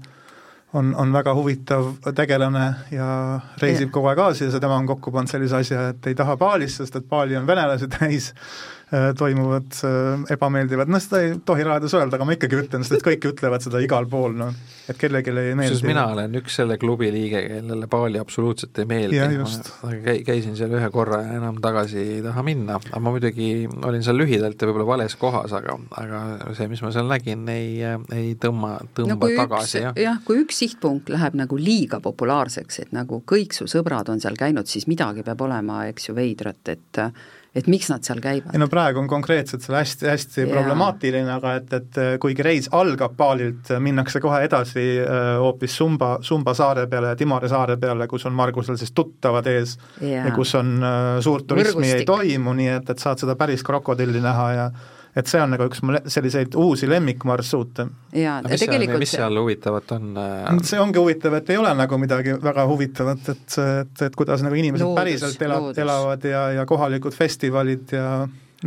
[0.73, 3.93] on, on väga huvitav tegelane ja reisib ja.
[3.93, 6.99] kogu aeg Aasias ja tema on kokku pannud sellise asja, et ei taha Balis, sest
[6.99, 12.17] et Bali on venelasi täis Äh, toimuvad äh, ebameeldivad, noh seda ei tohi raadios öelda,
[12.17, 14.55] aga ma ikkagi ütlen, sest et kõik ütlevad seda igal pool, noh,
[14.89, 15.75] et kellelegi ei meeldi.
[15.75, 20.57] kusjuures mina olen üks selle klubi liige, kellele Bali absoluutselt ei meeldi, ma käi-, käisin
[20.57, 24.57] seal ühe korra ja enam tagasi ei taha minna, aga ma muidugi olin seal lühidalt
[24.57, 26.23] ja võib-olla vales kohas, aga, aga
[26.57, 27.77] see, mis ma seal nägin, ei,
[28.17, 29.99] ei tõmba, tõmba no, tagasi, jah.
[30.01, 34.39] jah, kui üks sihtpunkt läheb nagu liiga populaarseks, et nagu kõik su sõbrad on seal
[34.39, 37.05] käinud, siis midagi peab olema, eks ju, veidrat, et
[37.55, 38.53] et miks nad seal käivad?
[38.53, 43.71] ei no praegu on konkreetselt seal hästi-hästi problemaatiline, aga et, et kuigi reis algab Balilt,
[43.81, 48.37] minnakse kohe edasi äh, hoopis Sumba, Sumba saare peale ja Timore saare peale, kus on
[48.37, 52.05] Margusel siis tuttavad ees ja, ja kus on äh, suurt turismi Võrgustik.
[52.05, 54.71] ei toimu, nii et, et saad seda päris krokodilli näha ja
[55.17, 57.87] et see on nagu üks mu selliseid uusi lemmikmarsruute.
[58.13, 60.59] jaa, tegelikult mis seal huvitavat on äh...?
[60.67, 64.59] see ongi huvitav, et ei ole nagu midagi väga huvitavat, et, et, et kuidas nagu
[64.59, 68.11] inimesed loodus, päriselt elab, elavad ja, ja kohalikud festivalid ja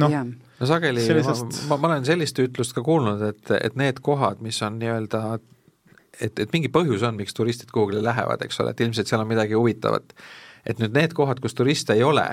[0.02, 0.18] noh,
[0.60, 1.64] no sageli sellisest...
[1.66, 5.24] ma, ma, ma olen sellist ütlust ka kuulnud, et, et need kohad, mis on nii-öelda
[6.20, 9.30] et, et mingi põhjus on, miks turistid kuhugile lähevad, eks ole, et ilmselt seal on
[9.30, 10.14] midagi huvitavat.
[10.66, 12.26] et nüüd need kohad, kus turiste ei ole,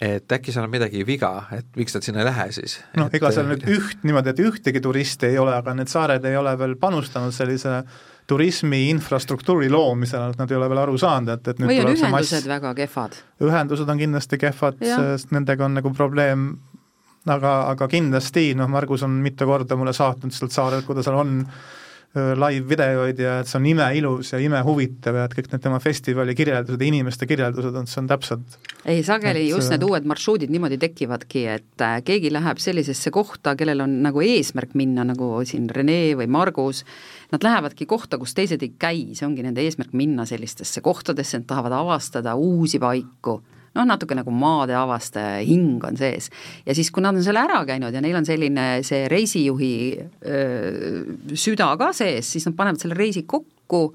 [0.00, 2.80] et äkki seal on midagi viga, et miks nad sinna ei lähe siis?
[2.98, 6.36] noh, ega seal nüüd üht, niimoodi, et ühtegi turisti ei ole, aga need saared ei
[6.36, 7.82] ole veel panustanud sellise
[8.26, 11.90] turismi infrastruktuuri loomisele, et nad ei ole veel aru saanud, et, et nüüd või on
[11.92, 12.48] ühendused mass...
[12.48, 13.18] väga kehvad?
[13.44, 16.48] ühendused on kindlasti kehvad, sest nendega on nagu probleem,
[17.30, 21.20] aga, aga kindlasti noh, Margus on mitu korda mulle saatnud sealt saarelt, kui ta seal
[21.20, 21.42] on,
[22.14, 26.80] live-videoid ja et see on imeilus ja imehuvitav ja et kõik need tema festivali kirjeldused
[26.80, 30.78] ja inimeste kirjeldused on, see on täpselt ei, sageli et, just need uued marsruudid niimoodi
[30.82, 36.14] tekivadki, et äh, keegi läheb sellisesse kohta, kellel on nagu eesmärk minna, nagu siin Rene
[36.18, 36.84] või Margus,
[37.32, 41.50] nad lähevadki kohta, kus teised ei käi, see ongi nende eesmärk, minna sellistesse kohtadesse, nad
[41.50, 43.40] tahavad avastada uusi paiku
[43.74, 46.30] noh, natuke nagu maade avastaja hing on sees.
[46.66, 49.74] ja siis, kui nad on selle ära käinud ja neil on selline see reisijuhi
[50.26, 53.86] öö, süda ka sees, siis nad panevad selle reisi kokku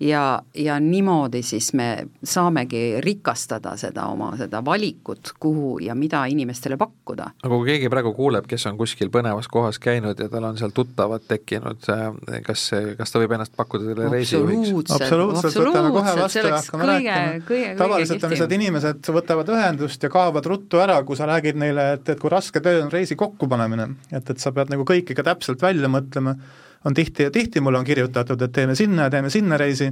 [0.00, 6.76] ja, ja niimoodi siis me saamegi rikastada seda oma, seda valikut, kuhu ja mida inimestele
[6.80, 7.30] pakkuda.
[7.42, 10.72] aga kui keegi praegu kuuleb, kes on kuskil põnevas kohas käinud ja tal on seal
[10.74, 14.94] tuttavad tekkinud, äh, kas, kas ta võib ennast pakkuda teile reisijuhiks?
[14.96, 17.76] absoluutselt, võtame kohe vastu ja hakkame rääkima.
[17.82, 22.08] tavaliselt on lihtsalt inimesed võtavad ühendust ja kaovad ruttu ära, kui sa räägid neile, et,
[22.08, 25.62] et kui raske töö on reisi kokkupanemine, et, et sa pead nagu kõik ikka täpselt
[25.62, 26.38] välja mõtlema
[26.84, 29.90] on tihti, tihti mulle on kirjutatud, et teeme sinna ja teeme sinna reisi,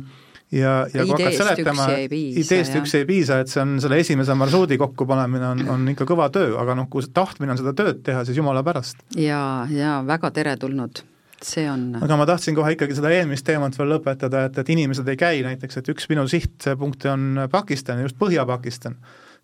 [0.53, 4.79] ja, ja kui hakkad seletama, ideest üks ei piisa, et see on selle esimese marsruudi
[4.81, 8.40] kokkupanemine on, on ikka kõva töö, aga noh, kui tahtmine on seda tööd teha, siis
[8.40, 9.05] jumala pärast.
[9.16, 11.05] jaa, jaa, väga teretulnud
[11.44, 15.09] see on aga ma tahtsin kohe ikkagi seda eelmist teemat veel lõpetada, et, et inimesed
[15.12, 18.96] ei käi näiteks, et üks minu sihtpunkte on Pakistan, just Põhja-Pakistan,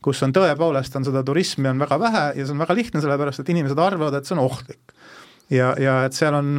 [0.05, 3.45] kus on tõepoolest, on seda turismi on väga vähe ja see on väga lihtne, sellepärast
[3.45, 4.97] et inimesed arvavad, et see on ohtlik.
[5.53, 6.51] ja, ja et seal on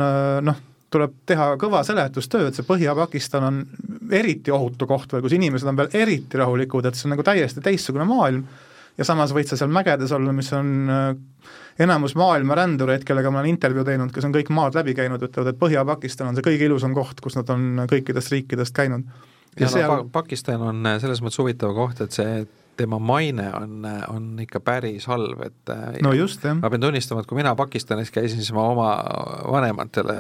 [0.46, 0.64] noh,
[0.96, 3.60] tuleb teha kõva seletustöö, et see Põhja-Pakistan on
[4.16, 7.64] eriti ohutu koht veel, kus inimesed on veel eriti rahulikud, et see on nagu täiesti
[7.66, 8.46] teistsugune maailm
[8.98, 11.08] ja samas võid sa seal mägedes olla, mis on äh,
[11.86, 15.52] enamus maailma rändureid, kellega ma olen intervjuu teinud, kes on kõik maad läbi käinud, ütlevad,
[15.52, 19.08] et Põhja-Pakistan on see kõige ilusam koht, kus nad on kõikidest riikidest käinud.
[19.56, 20.06] ja, ja no seal...
[20.16, 22.46] Pakistan on äh, selles mõttes huvitav koht, et see
[22.78, 26.58] tema maine on, on ikka päris halb, et äh, no just, jah.
[26.60, 28.90] ma pean tunnistama, et kui mina Pakistanis käisin, siis ma oma
[29.52, 30.18] vanematele,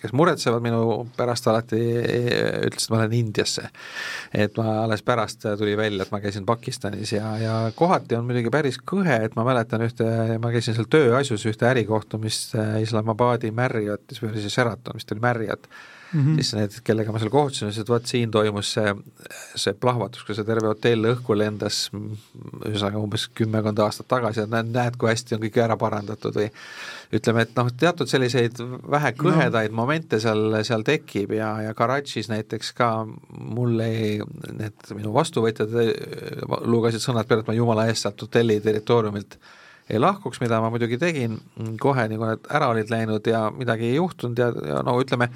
[0.00, 0.82] kes muretsevad minu
[1.16, 3.68] pärast alati, ütlesin, et ma lähen Indiasse.
[4.34, 8.52] et ma alles pärast tuli välja, et ma käisin Pakistanis ja, ja kohati on muidugi
[8.54, 10.08] päris kõhe, et ma mäletan ühte,
[10.42, 15.70] ma käisin seal tööasjus ühte ärikohtumist Islamabadi Marriotis või oli see Sheraton, vist oli Marriott
[16.12, 16.34] mm, -hmm.
[16.34, 18.94] siis need, kellega ma seal kohtusin, ütlesid, vot siin toimus see,
[19.54, 24.72] see plahvatus, kui see terve hotell õhku lendas, ühesõnaga umbes kümmekond aastat tagasi, et näed,
[24.74, 26.48] näed, kui hästi on kõik ära parandatud või
[27.18, 28.60] ütleme, et noh, teatud selliseid
[28.96, 29.82] vähe kõhedaid no.
[29.82, 32.90] momente seal, seal tekib ja, ja Karachis näiteks ka
[33.38, 34.18] mul ei,
[34.52, 35.72] need minu vastuvõtjad
[36.68, 39.40] lugesid sõnad peale, et ma jumala eest sealt hotelli territooriumilt
[39.88, 41.38] ei lahkuks, mida ma muidugi tegin
[41.80, 45.30] kohe, nii kui nad ära olid läinud ja midagi ei juhtunud ja, ja no ütleme,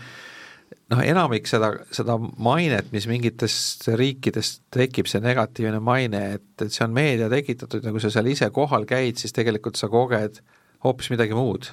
[0.93, 6.85] noh, enamik seda, seda mainet, mis mingitest riikidest tekib, see negatiivne maine, et, et see
[6.87, 10.43] on meedia tekitatud ja kui sa seal ise kohal käid, siis tegelikult sa koged
[10.85, 11.71] hoopis midagi muud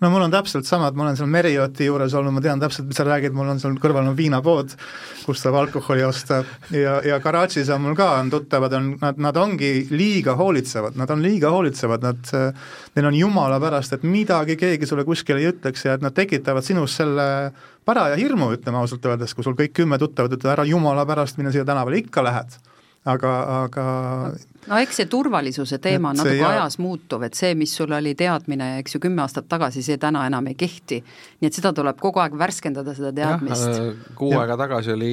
[0.00, 2.98] no mul on täpselt samad, ma olen seal Merioti juures olnud, ma tean täpselt, mis
[2.98, 4.74] sa räägid, mul on seal kõrval on viinapood,
[5.24, 6.42] kust saab alkoholi osta.
[6.74, 11.12] Ja, ja Karachis on mul ka, on tuttavad, on, nad, nad ongi liiga hoolitsevad, nad
[11.14, 12.34] on liiga hoolitsevad, nad,
[12.96, 16.66] neil on jumala pärast, et midagi keegi sulle kuskil ei ütleks ja et nad tekitavad
[16.66, 17.26] sinus selle
[17.86, 21.54] paraja hirmu, ütleme ausalt öeldes, kui sul kõik kümme tuttavat ütlevad, ära jumala pärast, mine
[21.54, 22.58] siia tänavale, ikka lähed
[23.06, 23.86] aga, aga
[24.66, 28.76] no eks see turvalisuse teema on natuke ajas muutuv, et see, mis sul oli teadmine,
[28.80, 31.00] eks ju, kümme aastat tagasi, see täna enam ei kehti.
[31.40, 33.68] nii et seda tuleb kogu aeg värskendada, seda teadmist.
[33.70, 34.42] Äh, kuu ja.
[34.42, 35.12] aega tagasi oli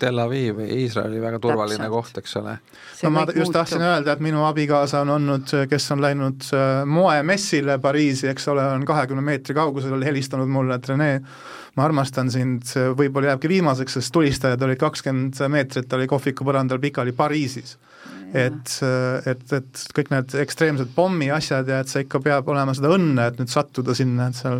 [0.00, 1.96] Tel Aviv, Iisraeli väga turvaline Täpselt.
[1.96, 2.56] koht, eks ole.
[3.02, 3.58] no ma just muutub.
[3.58, 8.64] tahtsin öelda, et minu abikaasa on olnud, kes on läinud äh, moemessile Pariisi, eks ole,
[8.78, 11.10] on kahekümne meetri kaugusel helistanud mulle, et Rene,
[11.74, 17.14] ma armastan sind, võib-olla jääbki viimaseks, sest tulistajad olid kakskümmend meetrit, oli kohviku põrandal pikali
[17.16, 17.76] Pariisis.
[18.34, 18.70] Et,
[19.30, 23.38] et, et kõik need ekstreemsed pommiasjad ja et sa ikka peab olema seda õnne, et
[23.38, 24.58] nüüd sattuda sinna, et seal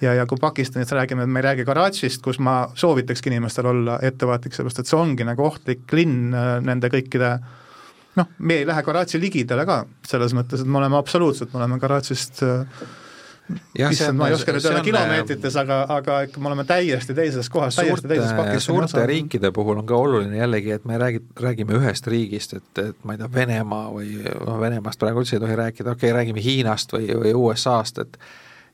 [0.00, 3.98] ja, ja kui Pakistanist räägime, et me ei räägi Karachist, kus ma soovitakski inimestel olla
[4.04, 7.32] ettevaatlik, sellepärast et see ongi nagu ohtlik linn äh, nende kõikide
[8.18, 11.80] noh, me ei lähe Karachi ligidale ka, selles mõttes, et me oleme absoluutselt, me oleme
[11.82, 12.86] Karachist äh,
[13.90, 17.78] issand, ma ei oska nüüd öelda kilomeetrites, aga, aga ikka me oleme täiesti teises kohas,
[17.78, 22.10] täiesti teises Pakistani suurte riikide puhul on ka oluline jällegi, et me räägi-, räägime ühest
[22.10, 25.96] riigist, et, et ma ei tea, Venemaa või noh, Venemaast praegu üldse ei tohi rääkida,
[25.96, 28.20] okei okay,, räägime Hiinast või, või USA-st, et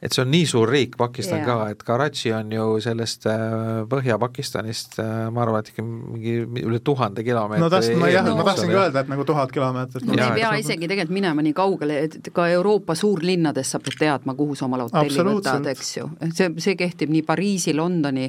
[0.03, 1.47] et see on nii suur riik, Pakistan yeah.
[1.47, 3.45] ka, et Karachi on ju sellest äh,
[3.91, 8.49] Põhja-Pakistanist, äh, ma arvan, et ikka mingi üle tuhande kilomeetri no täpselt, ma jah, ma
[8.51, 10.07] tahtsingi öelda, et nagu tuhat kilomeetrit.
[10.09, 13.97] no me ei pea isegi tegelikult minema nii kaugele, et ka Euroopa suurlinnades sa pead
[14.03, 16.11] teadma, kuhu sa omale hotelli võtad, eks ju.
[16.33, 18.29] see, see kehtib nii Pariisi, Londoni,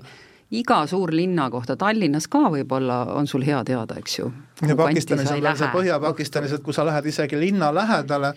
[0.56, 4.32] iga suurlinna kohta, Tallinnas ka võib-olla on sul hea teada, eks ju.
[4.62, 8.36] ja Pakistanis on veel see Põhja-Pakistanis, et kui sa lähed isegi linna lähedale,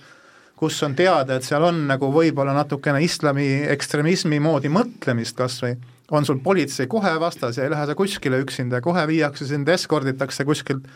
[0.58, 5.76] kus on teada, et seal on nagu võib-olla natukene islami ekstremismi moodi mõtlemist kas või,
[6.10, 9.68] on sul politsei kohe vastas ja ei lähe sa kuskile üksinda ja kohe viiakse sind,
[9.70, 10.88] eskorditakse kuskilt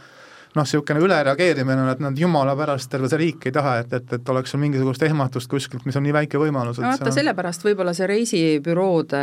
[0.52, 4.16] noh, niisugune ülereageerimine on, et nad jumala pärast, terve see riik ei taha, et, et,
[4.18, 6.80] et oleks sul mingisugust ehmatust kuskilt, mis on nii väike võimalus.
[6.82, 9.22] no vaata, sellepärast võib-olla see reisibüroode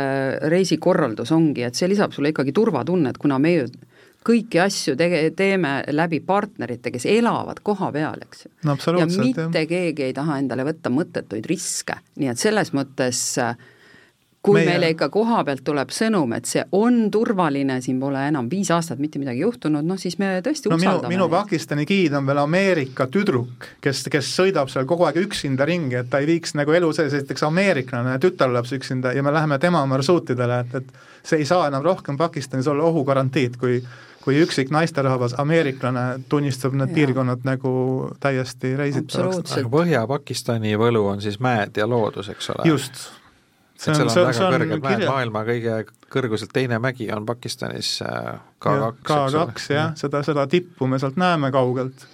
[0.50, 3.68] reisikorraldus ongi, et see lisab sulle ikkagi turvatunnet, kuna meie
[4.26, 8.76] kõiki asju tege-, teeme läbi partnerite, kes elavad koha peal, eks ju no,.
[8.98, 9.68] ja mitte jah.
[9.70, 13.22] keegi ei taha endale võtta mõttetuid riske, nii et selles mõttes
[14.42, 14.70] kui Meie...
[14.70, 19.00] meile ikka koha pealt tuleb sõnum, et see on turvaline, siin pole enam viis aastat
[19.02, 22.40] mitte midagi juhtunud, noh siis me tõesti no, usaldame minu, minu Pakistani giid on veel
[22.40, 26.72] Ameerika tüdruk, kes, kes sõidab seal kogu aeg üksinda ringi, et ta ei viiks nagu
[26.76, 31.48] elu sees, esiteks ameeriklane, tütarlaps üksinda ja me läheme tema marsruutidele, et, et see ei
[31.48, 33.82] saa enam rohkem Pakistanis olla ohugarantiid, kui
[34.20, 36.96] kui üksik naisterahvas, ameeriklane, tunnistab need ja.
[36.98, 37.70] piirkonnad nagu
[38.20, 39.54] täiesti reisitavaks.
[39.56, 42.68] aga Põhja-Pakistani võlu on siis mäed ja loodus, eks ole?
[42.68, 43.00] just.
[43.80, 45.76] Seal on, on väga kõrged mäed, maailma kõige
[46.12, 51.52] kõrguselt teine mägi on Pakistanis K2, äh, K2 jah, seda, seda tippu me sealt näeme
[51.54, 52.04] kaugelt.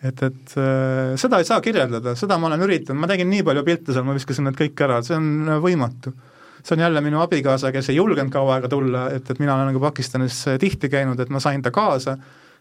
[0.00, 3.64] Et, et äh, seda ei saa kirjeldada, seda ma olen üritanud, ma tegin nii palju
[3.66, 6.12] pilte seal, ma viskasin need kõik ära, see on võimatu.
[6.60, 9.70] See on jälle minu abikaasa, kes ei julgenud kaua aega tulla, et, et mina olen
[9.72, 12.16] nagu Pakistanis äh, tihti käinud, et ma sain ta kaasa.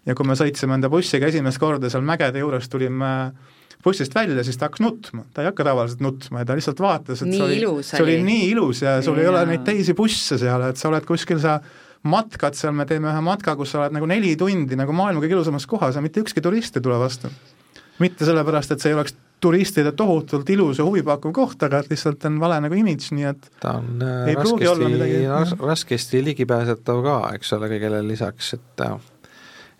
[0.07, 3.09] Ja kui me sõitsime enda bussiga esimest korda seal mägede juures, tulime
[3.83, 7.21] bussist välja, siis ta hakkas nutma, ta ei hakka tavaliselt nutma ja ta lihtsalt vaatas,
[7.23, 9.23] et nii see oli, see oli nii ilus ja sul ja.
[9.23, 11.59] ei ole neid teisi busse seal, et sa oled kuskil, sa
[12.09, 15.37] matkad seal, me teeme ühe matka, kus sa oled nagu neli tundi nagu maailma kõige
[15.37, 17.31] ilusamas kohas ja mitte ükski turist ei tule vastu.
[17.99, 22.25] mitte sellepärast, et see ei oleks turistide tohutult ilus ja huvipakkuv koht, aga et lihtsalt
[22.27, 27.55] on vale nagu imidž, nii et ta on äh, raskesti, ras, raskesti ligipääsetav ka, eks
[27.55, 28.87] ole, kõigele lisaks, et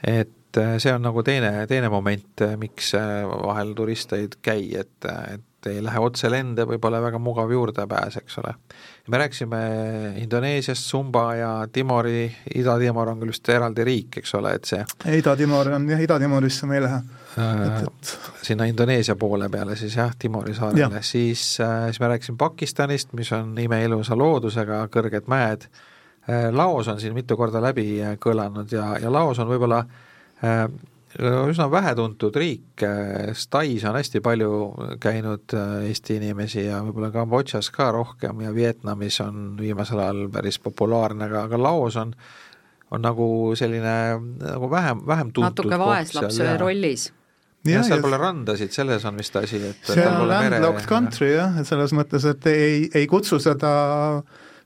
[0.07, 5.05] et äh, see on nagu teine, teine moment, miks äh, vahel turiste ei käi, et,
[5.05, 8.53] et ei lähe otse lende, võib-olla väga mugav juurdepääs, eks ole.
[9.07, 9.59] me rääkisime
[10.21, 14.83] Indoneesiast, Sumba ja Timori, Ida-Timor on küll vist eraldi riik, eks ole, et see
[15.17, 17.01] Ida-Timor on jah, Ida-Timorisse me ei lähe.
[17.39, 17.83] Äh,
[18.41, 23.31] sinna Indoneesia poole peale siis jah, Timori saarele, siis, äh, siis me rääkisime Pakistanist, mis
[23.35, 25.67] on imeilusa loodusega, kõrged mäed,
[26.29, 29.83] äh, Laos on siin mitu korda läbi kõlanud ja, ja Laos on võib-olla
[30.39, 32.83] üsna vähetuntud riik,
[33.49, 34.51] Tais on hästi palju
[35.01, 41.25] käinud Eesti inimesi ja võib-olla Kambodžas ka rohkem ja Vietnamis on viimasel ajal päris populaarne,
[41.27, 42.13] aga, aga Laos on
[42.91, 43.95] on nagu selline
[44.41, 47.09] nagu vähem, vähem tuntud natuke vaeslapse rollis.
[47.67, 51.67] Jah, seal pole randasid, selles on vist asi, et see on landlocked country jah, et
[51.67, 53.71] selles mõttes, et ei, ei kutsu seda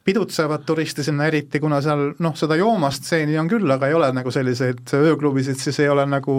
[0.03, 4.09] pidutsevat turisti sinna eriti, kuna seal noh, seda joomast stseeni on küll, aga ei ole
[4.15, 6.35] nagu selliseid ööklubisid, siis ei ole nagu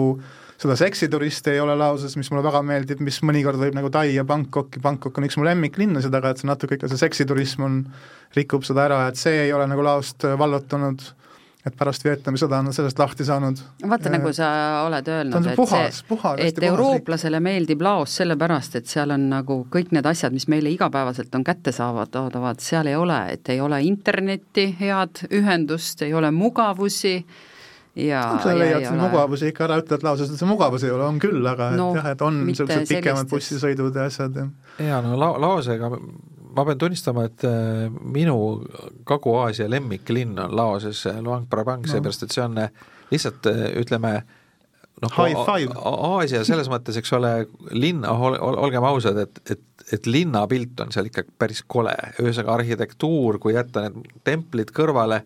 [0.61, 4.23] seda seksituristi ei ole lauses, mis mulle väga meeldib, mis mõnikord võib nagu Tai ja
[4.27, 7.81] Bangkoki, Bangkok on üks mu lemmiklinnasid, aga et see natuke ikka see seksiturism on,
[8.37, 11.03] rikub seda ära, et see ei ole nagu laost vallutanud
[11.65, 13.61] et pärast Vietnami sõda on sellest lahti saanud.
[13.89, 14.49] vaata, nagu sa
[14.85, 19.91] oled öelnud, et puhas, see, et eurooplasele meeldib Laos sellepärast, et seal on nagu kõik
[19.95, 25.25] need asjad, mis meile igapäevaselt on kättesaadavad, seal ei ole, et ei ole internetti, head
[25.33, 27.17] ühendust, ei ole mugavusi
[27.95, 31.19] ja sa leiad selle mugavuse ikka ära, ütled lauses, et see mugavus ei ole, on
[31.23, 34.47] küll, aga no, et jah, et on niisugused pikemad bussisõidud ja asjad ja
[34.89, 35.89] jaa, no la-, Laosega
[36.55, 38.37] ma pean tunnistama, et äh, minu
[39.07, 42.71] Kagu-Aasia lemmiklinn on Laoses Luang Prabang no., seepärast et see on äh,
[43.11, 44.15] lihtsalt äh, ütleme
[45.03, 47.33] noh, Aasia selles mõttes, eks ole,
[47.75, 53.39] linn, ol, olgem ausad, et, et, et linnapilt on seal ikka päris kole, ühesõnaga arhitektuur,
[53.43, 55.21] kui jätta need templid kõrvale,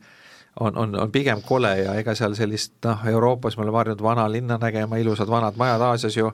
[0.59, 4.25] on, on, on pigem kole ja ega seal sellist noh, Euroopas me oleme harjunud vana
[4.31, 6.33] linna nägema, ilusad vanad majad Aasias ju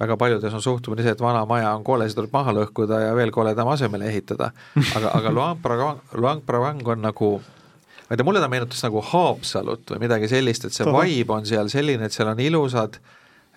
[0.00, 3.12] väga paljudes on suhtumine see, et vana maja on kole, see tuleb maha lõhkuda ja
[3.16, 4.50] veel koledam asemele ehitada.
[4.96, 9.02] aga, aga Luang Prabang, Luang Prabang on nagu ma ei tea, mulle ta meenutas nagu
[9.02, 13.00] Haapsalut või midagi sellist, et see vibe on seal selline, et seal on ilusad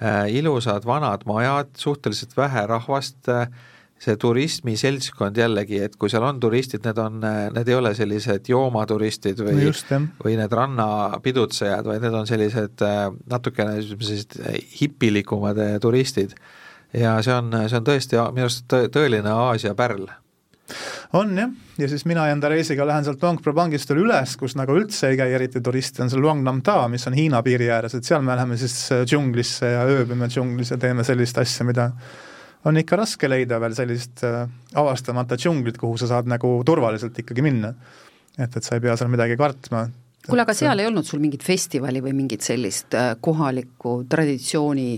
[0.02, 3.52] äh,, ilusad vanad majad, suhteliselt vähe rahvast äh,,
[4.00, 7.20] see turismiseltskond jällegi, et kui seal on turistid, need on,
[7.56, 9.74] need ei ole sellised joomaturistid või no,
[10.24, 14.40] või need rannapidutsejad, vaid need on sellised äh, natukene sellised
[14.80, 16.38] hipilikumad äh, turistid.
[16.96, 20.08] ja see on, see on tõesti minu arust tõeline Aasia pärl.
[21.18, 24.76] On jah, ja siis mina enda reisiga lähen sealt Luang Prabangist veel üles, kus nagu
[24.78, 27.98] üldse ei käi eriti turiste, on see Luang Nam Ta, mis on Hiina piiri ääres,
[27.98, 31.92] et seal me läheme siis äh, džunglisse ja ööbime džunglis ja teeme sellist asja, mida
[32.68, 34.44] on ikka raske leida veel sellist äh,
[34.80, 37.74] avastamata džunglit, kuhu sa saad nagu turvaliselt ikkagi minna.
[38.38, 39.88] et, et sa ei pea seal midagi kartma.
[40.28, 44.92] kuule, aga seal ei olnud sul mingit festivali või mingit sellist äh, kohalikku traditsiooni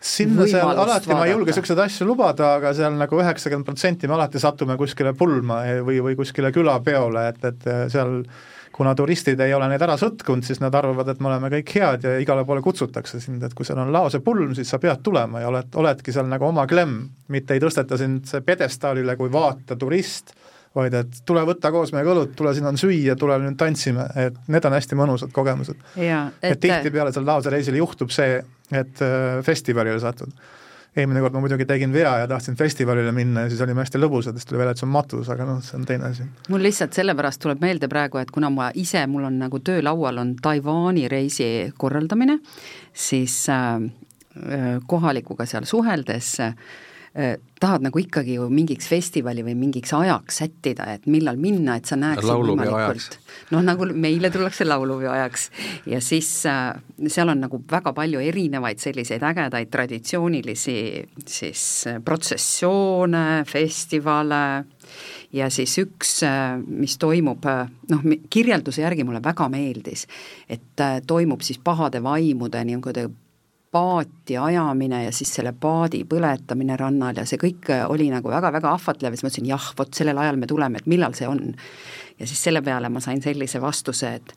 [0.00, 4.16] sinna seal alati ma ei julge niisuguseid asju lubada, aga seal nagu üheksakümmend protsenti me
[4.16, 8.22] alati satume kuskile pulma või, või kuskile külapeole, et, et seal
[8.80, 12.04] kuna turistid ei ole neid ära sõtkunud, siis nad arvavad, et me oleme kõik head
[12.06, 15.02] ja igale poole kutsutakse sind, et kui seal on laos ja pulm, siis sa pead
[15.04, 19.76] tulema ja oled, oledki seal nagu oma klemm, mitte ei tõsteta sind pjedestaalile kui vaata
[19.76, 20.32] turist,
[20.78, 24.40] vaid et tule võta koos meiega õlut, tule siin on süüa, tule nüüd tantsime, et
[24.48, 25.84] need on hästi mõnusad kogemused.
[26.40, 28.40] et, et tihtipeale seal laose reisil juhtub see,
[28.72, 30.32] et äh, festivalile satud
[30.96, 34.38] eelmine kord ma muidugi tegin vea ja tahtsin festivalile minna ja siis olime hästi lõbusad,
[34.38, 36.26] siis tuli välja, et see on matus, aga noh, see on teine asi.
[36.50, 40.34] mul lihtsalt sellepärast tuleb meelde praegu, et kuna ma ise, mul on nagu töölaual on
[40.42, 41.48] Taiwan'i reisi
[41.78, 42.40] korraldamine,
[42.92, 43.74] siis äh,
[44.40, 46.54] äh kohalikuga seal suheldes äh,
[47.60, 51.98] tahad nagu ikkagi ju mingiks festivali või mingiks ajaks sättida, et millal minna, et sa
[51.98, 53.16] näeksid võimalikult.
[53.50, 55.48] Noh, nagu meile tullakse laulupeo ajaks
[55.90, 56.70] ja siis äh,
[57.10, 60.76] seal on nagu väga palju erinevaid selliseid ägedaid traditsioonilisi
[61.26, 64.44] siis äh, protsessioone, festivale.
[65.34, 67.46] Ja siis üks, äh, mis toimub,
[67.90, 70.06] noh, kirjelduse järgi mulle väga meeldis,
[70.50, 73.10] et toimub siis pahade vaimude niisugune
[73.70, 79.12] paati ajamine ja siis selle paadi põletamine rannal ja see kõik oli nagu väga-väga ahvatlev
[79.14, 81.54] ja siis mõtlesin, jah, vot sellel ajal me tuleme, et millal see on.
[82.18, 84.34] ja siis selle peale ma sain sellise vastuse, et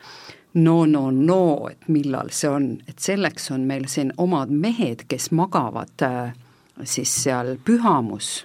[0.54, 5.32] no, no, no, et millal see on, et selleks on meil siin omad mehed, kes
[5.32, 6.34] magavad äh,
[6.84, 8.44] siis seal pühamus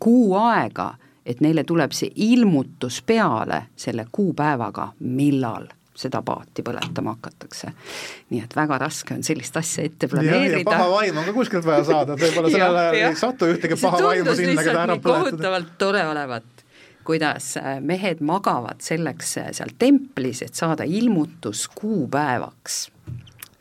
[0.00, 0.94] kuu aega,
[1.26, 7.70] et neile tuleb see ilmutus peale selle kuupäevaga, millal seda paati põletama hakatakse.
[8.30, 10.64] nii et väga raske on sellist asja ette planeerida.
[10.70, 14.34] paha vaim on ka kuskilt vaja saada, võib-olla sellel ajal ei satu ühtegi paha vaimu
[14.38, 15.30] sinna, keda ära põletada.
[15.30, 16.64] kohutavalt tore olevat,
[17.04, 22.82] kuidas äh, mehed magavad selleks äh, seal templis, et saada ilmutus kuupäevaks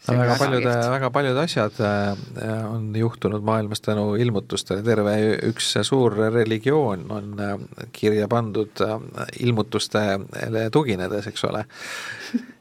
[0.08, 5.16] väga paljud, väga paljud asjad äh, on juhtunud maailmas tänu ilmutustele, terve
[5.50, 7.56] üks suur religioon on äh,
[7.96, 8.98] kirja pandud äh,
[9.40, 11.66] ilmutustele tuginedes, eks ole.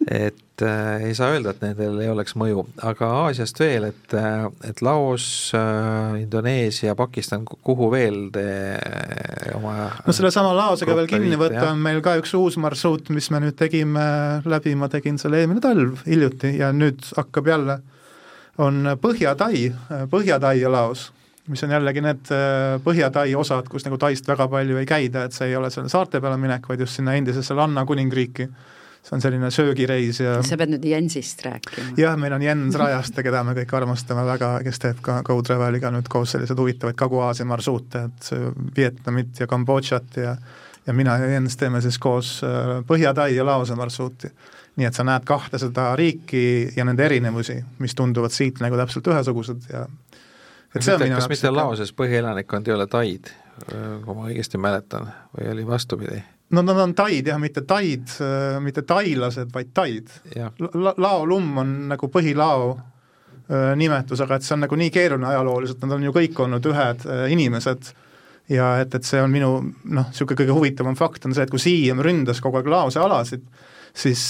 [0.07, 4.47] et äh, ei saa öelda, et nendel ei oleks mõju, aga Aasiast veel, et, äh,
[4.69, 11.39] et Laos äh,, Indoneesia, Pakistan, kuhu veel te äh, oma no sellesama Laosega veel kinni
[11.41, 14.05] võtta on meil ka üks uus marsruut, mis me nüüd tegime
[14.49, 17.81] läbi, ma tegin selle eelmine talv hiljuti ja nüüd hakkab jälle,
[18.63, 19.67] on Põhja-Tai,
[20.13, 21.11] Põhja-Tai ja Laos
[21.51, 25.35] mis on jällegi need äh, Põhja-Tai osad, kus nagu Taist väga palju ei käida, et
[25.37, 28.47] see ei ole seal saarte peale minek, vaid just sinna endisesse Lanna kuningriiki
[29.03, 31.95] see on selline söögireis ja sa pead nüüd Jensist rääkima.
[31.99, 35.91] jah, meil on Jens Rajaste, keda me kõik armastame väga, kes teeb ka Go Traveliga
[35.95, 38.31] nüüd koos selliseid huvitavaid Kagu-Aasia marsruute, et
[38.77, 40.37] Vietnamit ja Kambodžat ja
[40.87, 44.31] ja mina ja Jens teeme siis koos äh, Põhja-Tai ja Laose marsruuti.
[44.77, 49.07] nii et sa näed kahte seda riiki ja nende erinevusi, mis tunduvad siit nagu täpselt
[49.13, 53.29] ühesugused ja et kas mitte, kas mitte Laoses põhielanikkond ei ole taid,
[53.69, 56.23] kui ma õigesti mäletan, või oli vastupidi?
[56.53, 58.15] No nad on taid jah, mitte taid,
[58.61, 60.95] mitte tailased, vaid taid La.
[60.97, 62.73] Lao Lumm on nagu põhilao
[63.77, 67.05] nimetus, aga et see on nagu nii keeruline ajalooliselt, nad on ju kõik olnud ühed
[67.35, 67.91] inimesed
[68.53, 71.63] ja et, et see on minu noh, niisugune kõige huvitavam fakt on see, et kui
[71.63, 73.45] Siim ründas kogu aeg laose alasid,
[73.93, 74.23] siis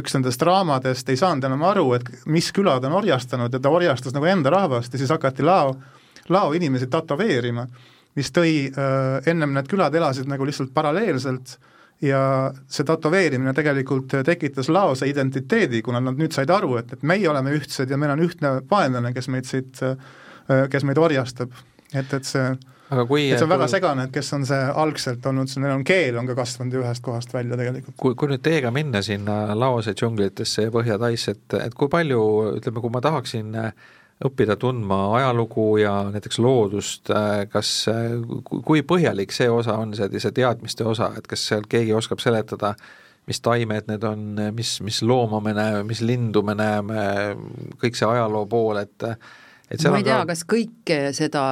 [0.00, 4.16] üks nendest raamadest ei saanud enam aru, et mis külad on orjastanud ja ta orjastas
[4.16, 5.74] nagu enda rahvast ja siis hakati lao,
[6.32, 7.66] lao inimesi tätoveerima,
[8.18, 11.58] mis tõi äh,, ennem need külad elasid nagu lihtsalt paralleelselt
[12.00, 12.22] ja
[12.70, 17.52] see tätoveerimine tegelikult tekitas laose identiteedi, kuna nad nüüd said aru, et, et meie oleme
[17.58, 19.82] ühtsed ja meil on ühtne vaenlane, kes meid siit,
[20.72, 21.52] kes meid orjastab,
[21.92, 22.46] et, et see
[22.90, 23.74] aga kui et see on väga kui...
[23.74, 27.34] segane, et kes on see algselt olnud, neil on keel on ka kasvanud ühest kohast
[27.34, 27.96] välja tegelikult.
[28.00, 32.22] kui, kui nüüd teiega minna sinna Laose džunglitesse ja Põhja-Taisse, et, et kui palju,
[32.58, 33.54] ütleme, kui ma tahaksin
[34.24, 37.08] õppida tundma ajalugu ja näiteks loodust,
[37.52, 37.70] kas,
[38.50, 42.74] kui põhjalik see osa on, see, see teadmiste osa, et kas seal keegi oskab seletada,
[43.30, 47.04] mis taimed need on, mis, mis looma me näeme, mis lindu me näeme,
[47.80, 49.08] kõik see ajaloo pool, et
[49.70, 51.44] ma ei tea ka..., kas kõike seda,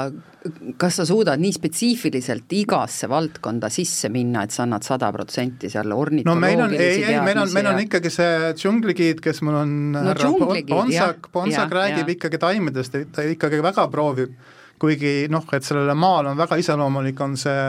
[0.81, 5.95] kas sa suudad nii spetsiifiliselt igasse valdkonda sisse minna, et sa annad sada protsenti seal
[5.95, 9.61] ornitoloogilisi no meil on, ei, ei, meil on, meil on ikkagi see džungligiid, kes mul
[9.61, 10.33] on no, härra
[10.73, 12.17] Ponsak, Ponsak räägib ja.
[12.17, 14.35] ikkagi taimedest, ta ikkagi väga proovib,
[14.83, 17.63] kuigi noh, et sellele maal on väga iseloomulik, on see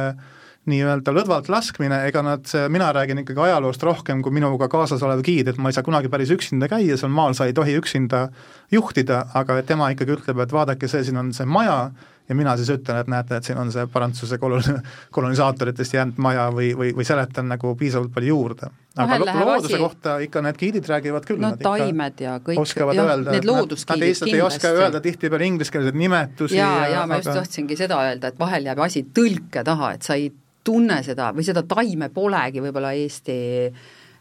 [0.70, 5.50] nii-öelda lõdvalt laskmine, ega nad, mina räägin ikkagi ajaloost rohkem kui minuga kaasas olev giid,
[5.52, 8.28] et ma ei saa kunagi päris üksinda käia, seal maal sa ei tohi üksinda
[8.72, 11.82] juhtida, aga tema ikkagi ütleb, et vaadake, see siin on see maja
[12.30, 14.82] ja mina siis ütlen, et näete, et siin on see Prantsuse kolon-,
[15.16, 18.70] kolonisaatoritest jäänud maja või, või, või seletan nagu piisavalt palju juurde.
[18.98, 19.82] aga looduse asi...
[19.82, 21.42] kohta ikka need giidid räägivad küll.
[21.42, 24.36] no taimed ja kõik, jah, need loodusgiidid kindlasti.
[24.36, 27.42] ei oska öelda tihtipeale ingliskeelseid nimetusi ja, ja, ja ma just aga...
[27.42, 30.30] tahtsingi seda öelda, et vahel jääb asi tõlke taha, et sa ei
[30.64, 33.40] tunne seda või seda taime polegi võib-olla Eesti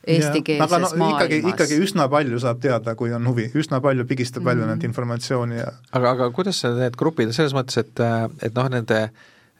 [0.09, 1.25] eestikeelses ja, no, maailmas.
[1.27, 4.79] ikkagi, ikkagi üsna palju saab teada, kui on huvi, üsna palju pigistab välja mm -hmm.
[4.79, 8.01] neid informatsiooni ja aga, aga kuidas need grupid, selles mõttes, et,
[8.43, 9.01] et noh, nende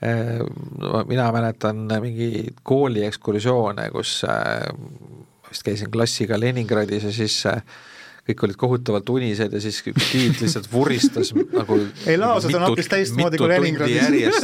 [0.03, 0.39] eh,
[1.11, 4.73] mina mäletan mingi kooli ekskursioone, kus eh,
[5.51, 7.63] vist käisin klassiga Leningradis ja siis äh,
[8.29, 12.91] kõik olid kohutavalt unised ja siis üks giid lihtsalt vuristas nagu ei laosed on hoopis
[12.93, 14.43] teistmoodi kui Leningradis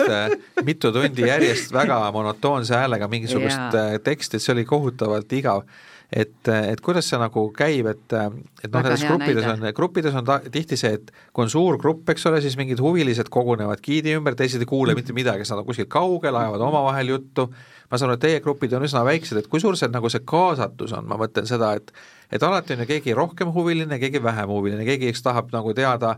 [0.64, 3.98] mitu tundi järjest väga monotoonse häälega mingisugust yeah.
[4.04, 5.66] teksti, et see oli kohutavalt igav
[6.14, 9.70] et, et kuidas see nagu käib, et, et noh, nendes gruppides näide.
[9.70, 12.82] on, gruppides on ta, tihti see, et kui on suur grupp, eks ole, siis mingid
[12.82, 15.02] huvilised kogunevad giidi ümber, teised ei kuule mm.
[15.02, 17.48] mitte midagi, sest nad on kuskil kaugel, ajavad omavahel juttu,
[17.90, 20.24] ma saan aru, et teie grupid on üsna väiksed, et kui suur see nagu see
[20.26, 21.92] kaasatus on, ma mõtlen seda, et
[22.32, 26.16] et alati on ju keegi rohkem huviline, keegi vähem huviline, keegi, kes tahab nagu teada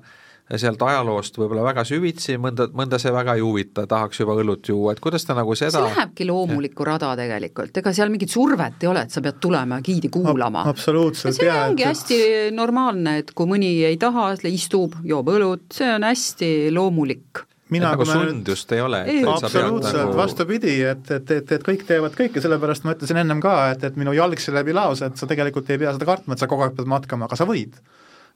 [0.55, 4.95] sealt ajaloost võib-olla väga süvitsi, mõnda, mõnda see väga ei huvita, tahaks juba õlut juua,
[4.95, 8.91] et kuidas ta nagu seda see lähebki loomulikku rada tegelikult, ega seal mingit survet ei
[8.93, 10.77] ole, et sa pead tulema giidi kuulama Ab.
[10.77, 11.35] absoluutselt.
[11.35, 11.91] see ja, ongi et...
[11.91, 12.21] hästi
[12.55, 17.43] normaalne, et kui mõni ei taha, istub, joob õlut, see on hästi loomulik
[17.73, 18.73] mina nagu sund nüüd...
[18.77, 19.01] ei ole.
[19.33, 23.57] absoluutselt nagu..., vastupidi, et, et, et, et kõik teevad kõike, sellepärast ma ütlesin ennem ka,
[23.75, 26.51] et, et minu jalgsi läbi lause, et sa tegelikult ei pea seda kartma, et sa
[26.51, 27.75] kogu aeg pead matkama, aga sa võid.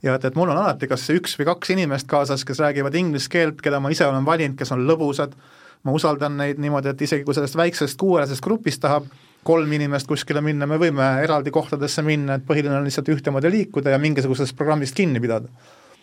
[0.03, 3.31] ja et, et mul on alati kas üks või kaks inimest kaasas, kes räägivad inglise
[3.31, 5.37] keelt, keda ma ise olen valinud, kes on lõbusad,
[5.85, 9.07] ma usaldan neid niimoodi, et isegi kui sellest väiksest kuuelisest grupist tahab
[9.47, 13.95] kolm inimest kuskile minna, me võime eraldi kohtadesse minna, et põhiline on lihtsalt ühtemoodi liikuda
[13.95, 15.49] ja mingisugusest programmist kinni pidada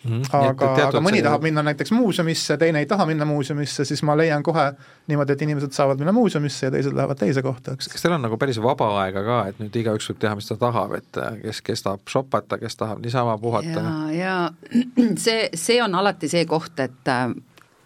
[0.04, 0.28] Mm -hmm.
[0.32, 1.22] aga, aga mõni see...
[1.22, 4.72] tahab minna näiteks muuseumisse, teine ei taha minna muuseumisse, siis ma leian kohe
[5.06, 7.88] niimoodi, et inimesed saavad minna muuseumisse ja teised lähevad teise kohta, eks.
[7.88, 10.56] kas teil on nagu päris vaba aega ka, et nüüd igaüks võib teha, mis ta
[10.56, 13.82] tahab, et äh, kes, kes tahab shopata, kes tahab niisama puhata?
[13.82, 14.36] ja, ja
[15.24, 17.34] see, see on alati see koht, et äh,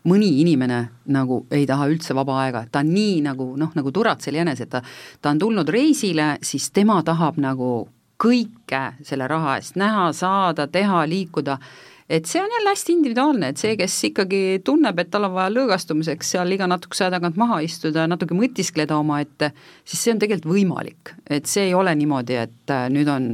[0.05, 0.83] mõni inimene
[1.15, 4.71] nagu ei taha üldse vaba aega, ta on nii nagu noh, nagu Turatsel jänes, et
[4.71, 4.83] ta,
[5.21, 7.89] ta on tulnud reisile, siis tema tahab nagu
[8.23, 11.59] kõike selle raha eest näha, saada, teha, liikuda
[12.09, 15.53] et see on jälle hästi individuaalne, et see, kes ikkagi tunneb, et tal on vaja
[15.53, 19.53] lõõgastumiseks seal iga natukese aja tagant maha istuda, natuke mõtiskleda omaette,
[19.85, 23.31] siis see on tegelikult võimalik, et see ei ole niimoodi, et äh, nüüd on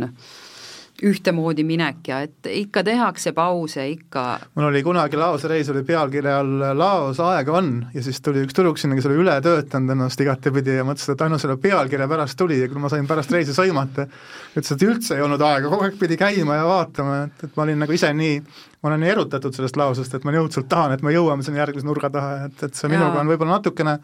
[1.07, 4.25] ühtemoodi minek ja et ikka tehakse pause, ikka
[4.59, 8.57] mul oli kunagi Laose reis oli pealkirja all Laos aega on ja siis tuli üks
[8.57, 12.39] tüdruk sinna, kes oli üle töötanud ennast igatepidi ja mõtles, et ainult selle pealkirja pärast
[12.39, 14.09] tuli ja kui ma sain pärast reisi sõimata,
[14.57, 17.67] ütles, et üldse ei olnud aega, kogu aeg pidi käima ja vaatama, et, et ma
[17.69, 18.41] olin nagu ise nii
[18.83, 21.63] ma olen nii erutatud sellest lausest, et ma nii õudselt tahan, et me jõuame sinna
[21.63, 23.99] järgmise nurga taha, et, et see minuga on võib-olla natukene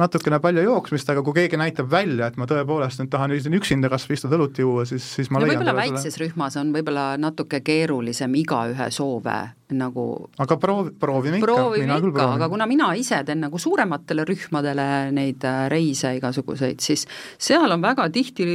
[0.00, 4.04] natukene palju jooksmist, aga kui keegi näitab välja, et ma tõepoolest nüüd tahan üksinda kas
[4.08, 7.62] või istuda õlut juua, siis, siis ma no leian võib-olla väikses rühmas on võib-olla natuke
[7.64, 9.38] keerulisem igaühe soove
[9.74, 10.04] nagu
[10.38, 12.34] aga proovi, proovime ikka, küll proovin.
[12.36, 14.86] aga kuna mina ise teen nagu suurematele rühmadele
[15.16, 17.06] neid äh, reise igasuguseid, siis
[17.38, 18.46] seal on väga tihti,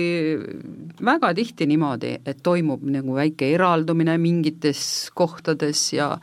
[1.03, 6.13] väga tihti niimoodi, et toimub nagu väike eraldumine mingites kohtades ja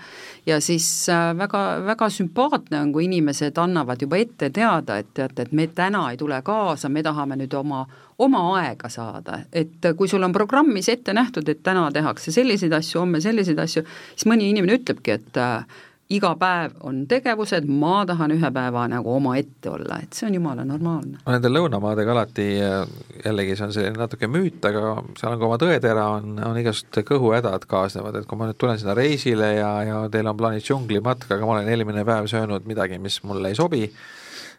[0.48, 5.44] ja siis äh, väga, väga sümpaatne on, kui inimesed annavad juba ette teada, et teate,
[5.48, 7.84] et me täna ei tule kaasa, me tahame nüüd oma,
[8.18, 13.02] oma aega saada, et kui sul on programmis ette nähtud, et täna tehakse selliseid asju,
[13.04, 18.32] homme selliseid asju, siis mõni inimene ütlebki, et äh, iga päev on tegevused, ma tahan
[18.32, 21.20] ühe päeva nagu omaette olla, et see on jumala normaalne.
[21.24, 25.58] no nende lõunamaadega alati jällegi see on selline natuke müüt, aga seal on ka oma
[25.60, 30.00] tõetera, on, on igasugused kõhuhädad kaasnevad, et kui ma nüüd tulen sinna reisile ja, ja
[30.12, 33.84] teil on plaanis džunglimatk, aga ma olen eelmine päev söönud midagi, mis mulle ei sobi,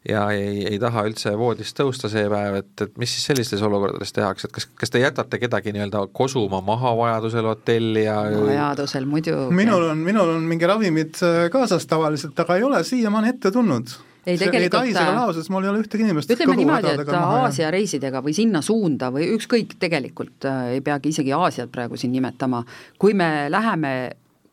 [0.07, 4.13] ja ei, ei taha üldse voodist tõusta see päev, et, et mis siis sellistes olukordades
[4.15, 9.55] tehakse, et kas, kas te jätate kedagi nii-öelda kosuma maha vajadusel hotelli ja vajadusel muidugi.
[9.55, 13.97] minul on, minul on mingi ravimid äh, kaasas tavaliselt, aga ei ole siiamaani ette tulnud
[14.27, 18.21] ei tegelikult ei Taisega laoses mul ei ole ühtegi inimest ütleme niimoodi, et Aasia reisidega
[18.23, 22.63] või sinna suunda või ükskõik, tegelikult äh, ei peagi isegi Aasiat praegu siin nimetama,
[22.99, 23.93] kui me läheme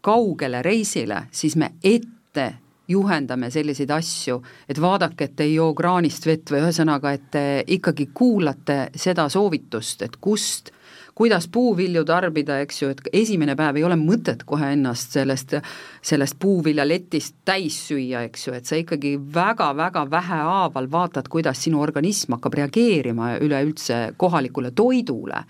[0.06, 2.46] kaugele reisile, siis me ette
[2.88, 7.44] juhendame selliseid asju, et vaadake, et te ei joo kraanist vett või ühesõnaga, et te
[7.76, 10.72] ikkagi kuulate seda soovitust, et kust
[11.16, 15.54] kuidas puuvilju tarbida, eks ju, et esimene päev ei ole mõtet kohe ennast sellest,
[16.04, 22.36] sellest puuviljaletist täis süüa, eks ju, et sa ikkagi väga-väga vähehaaval vaatad, kuidas sinu organism
[22.36, 25.40] hakkab reageerima üleüldse kohalikule toidule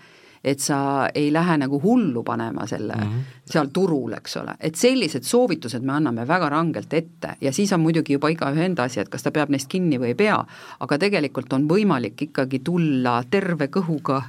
[0.47, 3.51] et sa ei lähe nagu hullu panema selle mm -hmm.
[3.51, 7.79] seal turul, eks ole, et sellised soovitused me anname väga rangelt ette ja siis on
[7.79, 10.45] muidugi juba igaühe enda asi, et kas ta peab neist kinni või ei pea,
[10.79, 14.21] aga tegelikult on võimalik ikkagi tulla terve kõhuga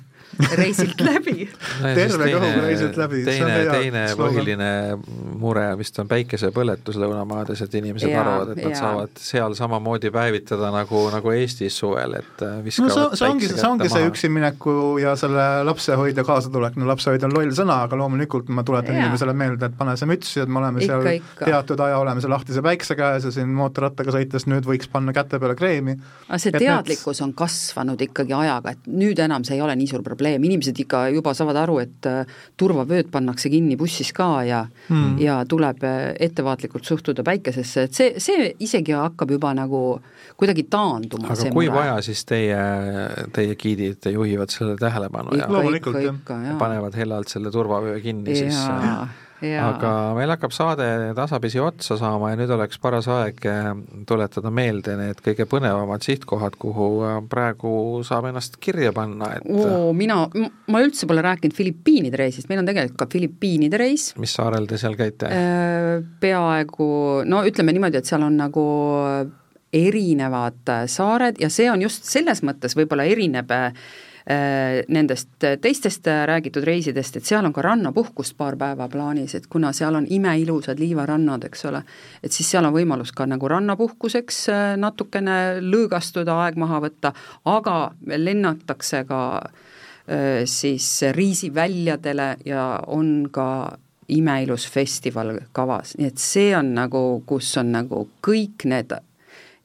[0.56, 1.48] reisilt läbi
[1.82, 1.92] no.
[1.96, 3.22] terve kõhuga reisilt läbi.
[3.26, 4.34] teine, teine slogan.
[4.34, 4.70] põhiline
[5.38, 8.80] mure vist on päikesepõletus lõunamaades, et inimesed ja, arvavad, et nad ja.
[8.80, 13.50] saavad seal samamoodi päevitada nagu, nagu Eestis suvel, et äh, viskavad no see, see ongi,
[13.52, 18.52] see ongi see üksimineku ja selle lapsehoidja kaasatulek, no lapsehoid on loll sõna, aga loomulikult
[18.54, 19.06] ma tuletan ja.
[19.06, 21.50] inimesele meelde, et pane see müts ja et me oleme ikka, seal ikka.
[21.50, 25.40] teatud aja oleme seal lahtise päikse käes ja siin mootorrattaga sõites nüüd võiks panna käte
[25.42, 25.98] peale kreemi.
[26.28, 27.26] aga see teadlikkus need...
[27.26, 31.04] on kasvanud ikkagi ajaga, et nüüd enam see ei ole nii suur probleem, inimesed ikka
[31.14, 35.18] juba saavad aru, et äh, turvavööd pannakse kinni bussis ka ja hmm.
[35.22, 35.98] ja tuleb äh,
[36.28, 39.82] ettevaatlikult suhtuda päikesesse, et see, see isegi hakkab juba nagu
[40.38, 41.32] kuidagi taanduma.
[41.34, 41.76] aga kui mure.
[41.76, 42.58] vaja, siis teie,
[43.34, 45.38] teie giidid juhivad sellele tähelepanu
[45.78, 46.12] ikka, ja,
[46.48, 48.44] ja panevad hellalt selle turvavöö kinni ja.
[48.44, 50.86] siis äh, aga meil hakkab saade
[51.16, 53.70] tasapisi otsa saama ja nüüd oleks paras aeg eh,
[54.08, 57.72] tuletada meelde need kõige põnevamad sihtkohad, kuhu eh, praegu
[58.06, 60.20] saab ennast kirja panna, et Oo, mina,
[60.68, 64.10] ma üldse pole rääkinud Filipiinide reisist, meil on tegelikult ka Filipiinide reis.
[64.18, 65.30] mis saarel te seal käite?
[65.32, 66.88] Äh, peaaegu,
[67.28, 68.66] no ütleme niimoodi, et seal on nagu
[69.68, 73.72] erinevad saared ja see on just selles mõttes võib-olla erineb Äh,
[74.88, 79.96] nendest teistest räägitud reisidest, et seal on ka rannapuhkust paar päeva plaanis, et kuna seal
[79.96, 81.80] on imeilusad liivarannad, eks ole,
[82.22, 87.14] et siis seal on võimalus ka nagu rannapuhkuseks äh, natukene lõõgastuda, aeg maha võtta,
[87.48, 93.48] aga lennatakse ka äh, siis riisiväljadele ja on ka
[94.08, 98.92] imeilus festival kavas, nii et see on nagu, kus on nagu kõik need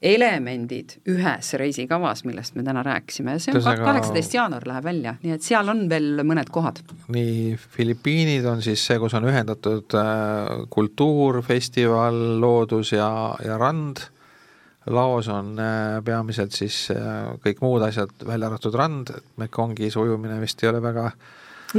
[0.04, 3.38] elemendid ühes reisikavas, millest me täna rääkisime.
[3.38, 6.82] Ja see on kaheksateist jaanuar läheb välja, nii et seal on veel mõned kohad.
[7.14, 13.08] nii, Filipiinid on siis see, kus on ühendatud äh, kultuur, festival, loodus ja,
[13.46, 14.04] ja rand,
[14.92, 20.64] laos on äh, peamiselt siis äh, kõik muud asjad, välja arvatud rand, Mekongis ujumine vist
[20.64, 21.32] ei ole väga äh,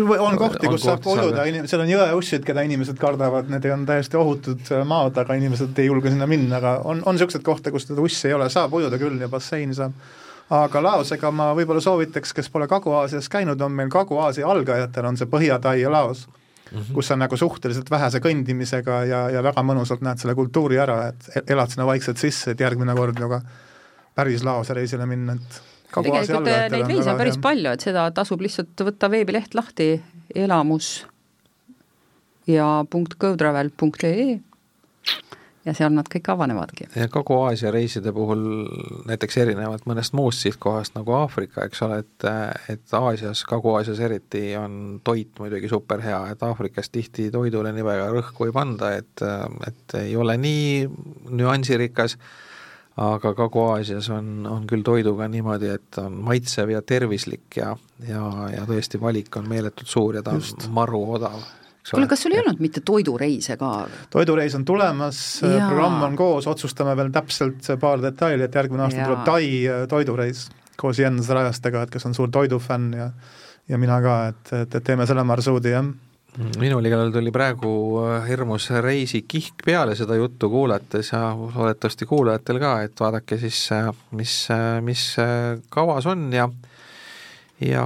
[0.02, 4.70] on kohti, kus saab ujuda, seal on jõeussid, keda inimesed kardavad, need on täiesti ohutud
[4.88, 8.28] maad, aga inimesed ei julge sinna minna, aga on, on niisuguseid kohti, kus seda ussi
[8.28, 9.92] ei ole, saab ujuda küll ja basseini saab.
[10.54, 15.30] aga Laosega ma võib-olla soovitaks, kes pole Kagu-Aasias käinud, on meil Kagu-Aasia algajatel on see
[15.30, 16.94] Põhja-Tai ja Laos mm, -hmm.
[16.94, 21.50] kus on nagu suhteliselt vähese kõndimisega ja, ja väga mõnusalt näed selle kultuuri ära, et
[21.50, 23.40] elad sinna vaikselt sisse, et järgmine kord ka
[24.14, 25.62] päris Laose reisile minna, et
[26.02, 29.92] tegelikult eh, neid reise on päris palju, et seda tasub lihtsalt võtta veebileht lahti,
[30.34, 31.04] elamus
[32.50, 34.40] ja punkt gotravel.ee
[35.64, 36.88] ja seal nad kõik avanevadki.
[36.96, 38.42] ja Kagu-Aasia reiside puhul
[39.08, 42.28] näiteks erinevalt mõnest muust sihtkohast nagu Aafrika, eks ole, et
[42.74, 48.10] et Aasias, Kagu-Aasias eriti on toit muidugi super hea, et Aafrikas tihti toidule nii väga
[48.12, 49.24] rõhku ei panda, et
[49.68, 50.88] et ei ole nii
[51.32, 52.18] nüansirikas,
[52.96, 57.72] aga Kagu-Aasias on, on küll toiduga niimoodi, et on maitsev ja tervislik ja,
[58.06, 60.68] ja, ja tõesti valik on meeletult suur ja ta Just.
[60.68, 61.40] on maru odav
[61.90, 63.72] kuule, kas sul ei olnud mitte toidureise ka?
[64.14, 69.08] toidureis on tulemas, programm on koos, otsustame veel täpselt paar detaili, et järgmine aasta ja.
[69.10, 70.46] tuleb Tai äh, toidureis
[70.80, 73.10] koos Jens Rajastega, et kes on suur toidufänn ja
[73.68, 75.86] ja mina ka, et, et, et teeme selle marsruudi, jah
[76.58, 77.72] minul igal tuli praegu
[78.02, 83.90] äh, hirmus reisikihk peale seda juttu kuulates ja loodetavasti kuulajatel ka, et vaadake siis, äh,
[84.18, 84.34] mis,
[84.82, 85.04] mis
[85.70, 86.48] kavas on ja
[87.60, 87.84] ja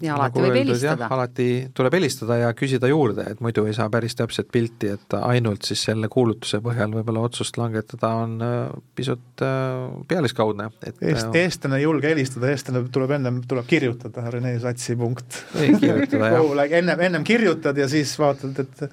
[0.00, 1.08] ja alati nagu võib öeldud, helistada.
[1.12, 5.68] alati tuleb helistada ja küsida juurde, et muidu ei saa päris täpset pilti, et ainult
[5.68, 8.56] siis selle kuulutuse põhjal võib-olla otsust langetada on äh,
[8.96, 14.24] pisut äh, pealiskaudne, et Eest, äh, eestlane ei julge helistada, eestlane tuleb ennem, tuleb kirjutada,
[14.32, 15.42] Rene Satsi punkt.
[15.52, 16.76] kirjutada, jah.
[16.80, 18.86] ennem, ennem kirjutad ja siis vaatad, et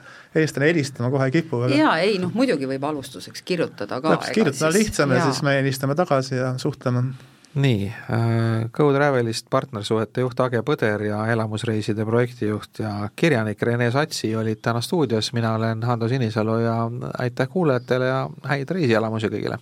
[0.43, 4.19] eestlane helistama kohe ei kipu jaa, ei noh, muidugi võib alustuseks kirjutada ka.
[4.33, 7.13] kirjutada lihtsam ja siis me helistame tagasi ja suhtleme
[7.55, 14.35] nii äh,, Go Travelist partnersuhete juht Age Põder ja elamusreiside projektijuht ja kirjanik Rene Satsi
[14.35, 16.77] olid täna stuudios, mina olen Hando Sinisalu ja
[17.17, 19.61] aitäh kuulajatele ja häid reisielamusi kõigile!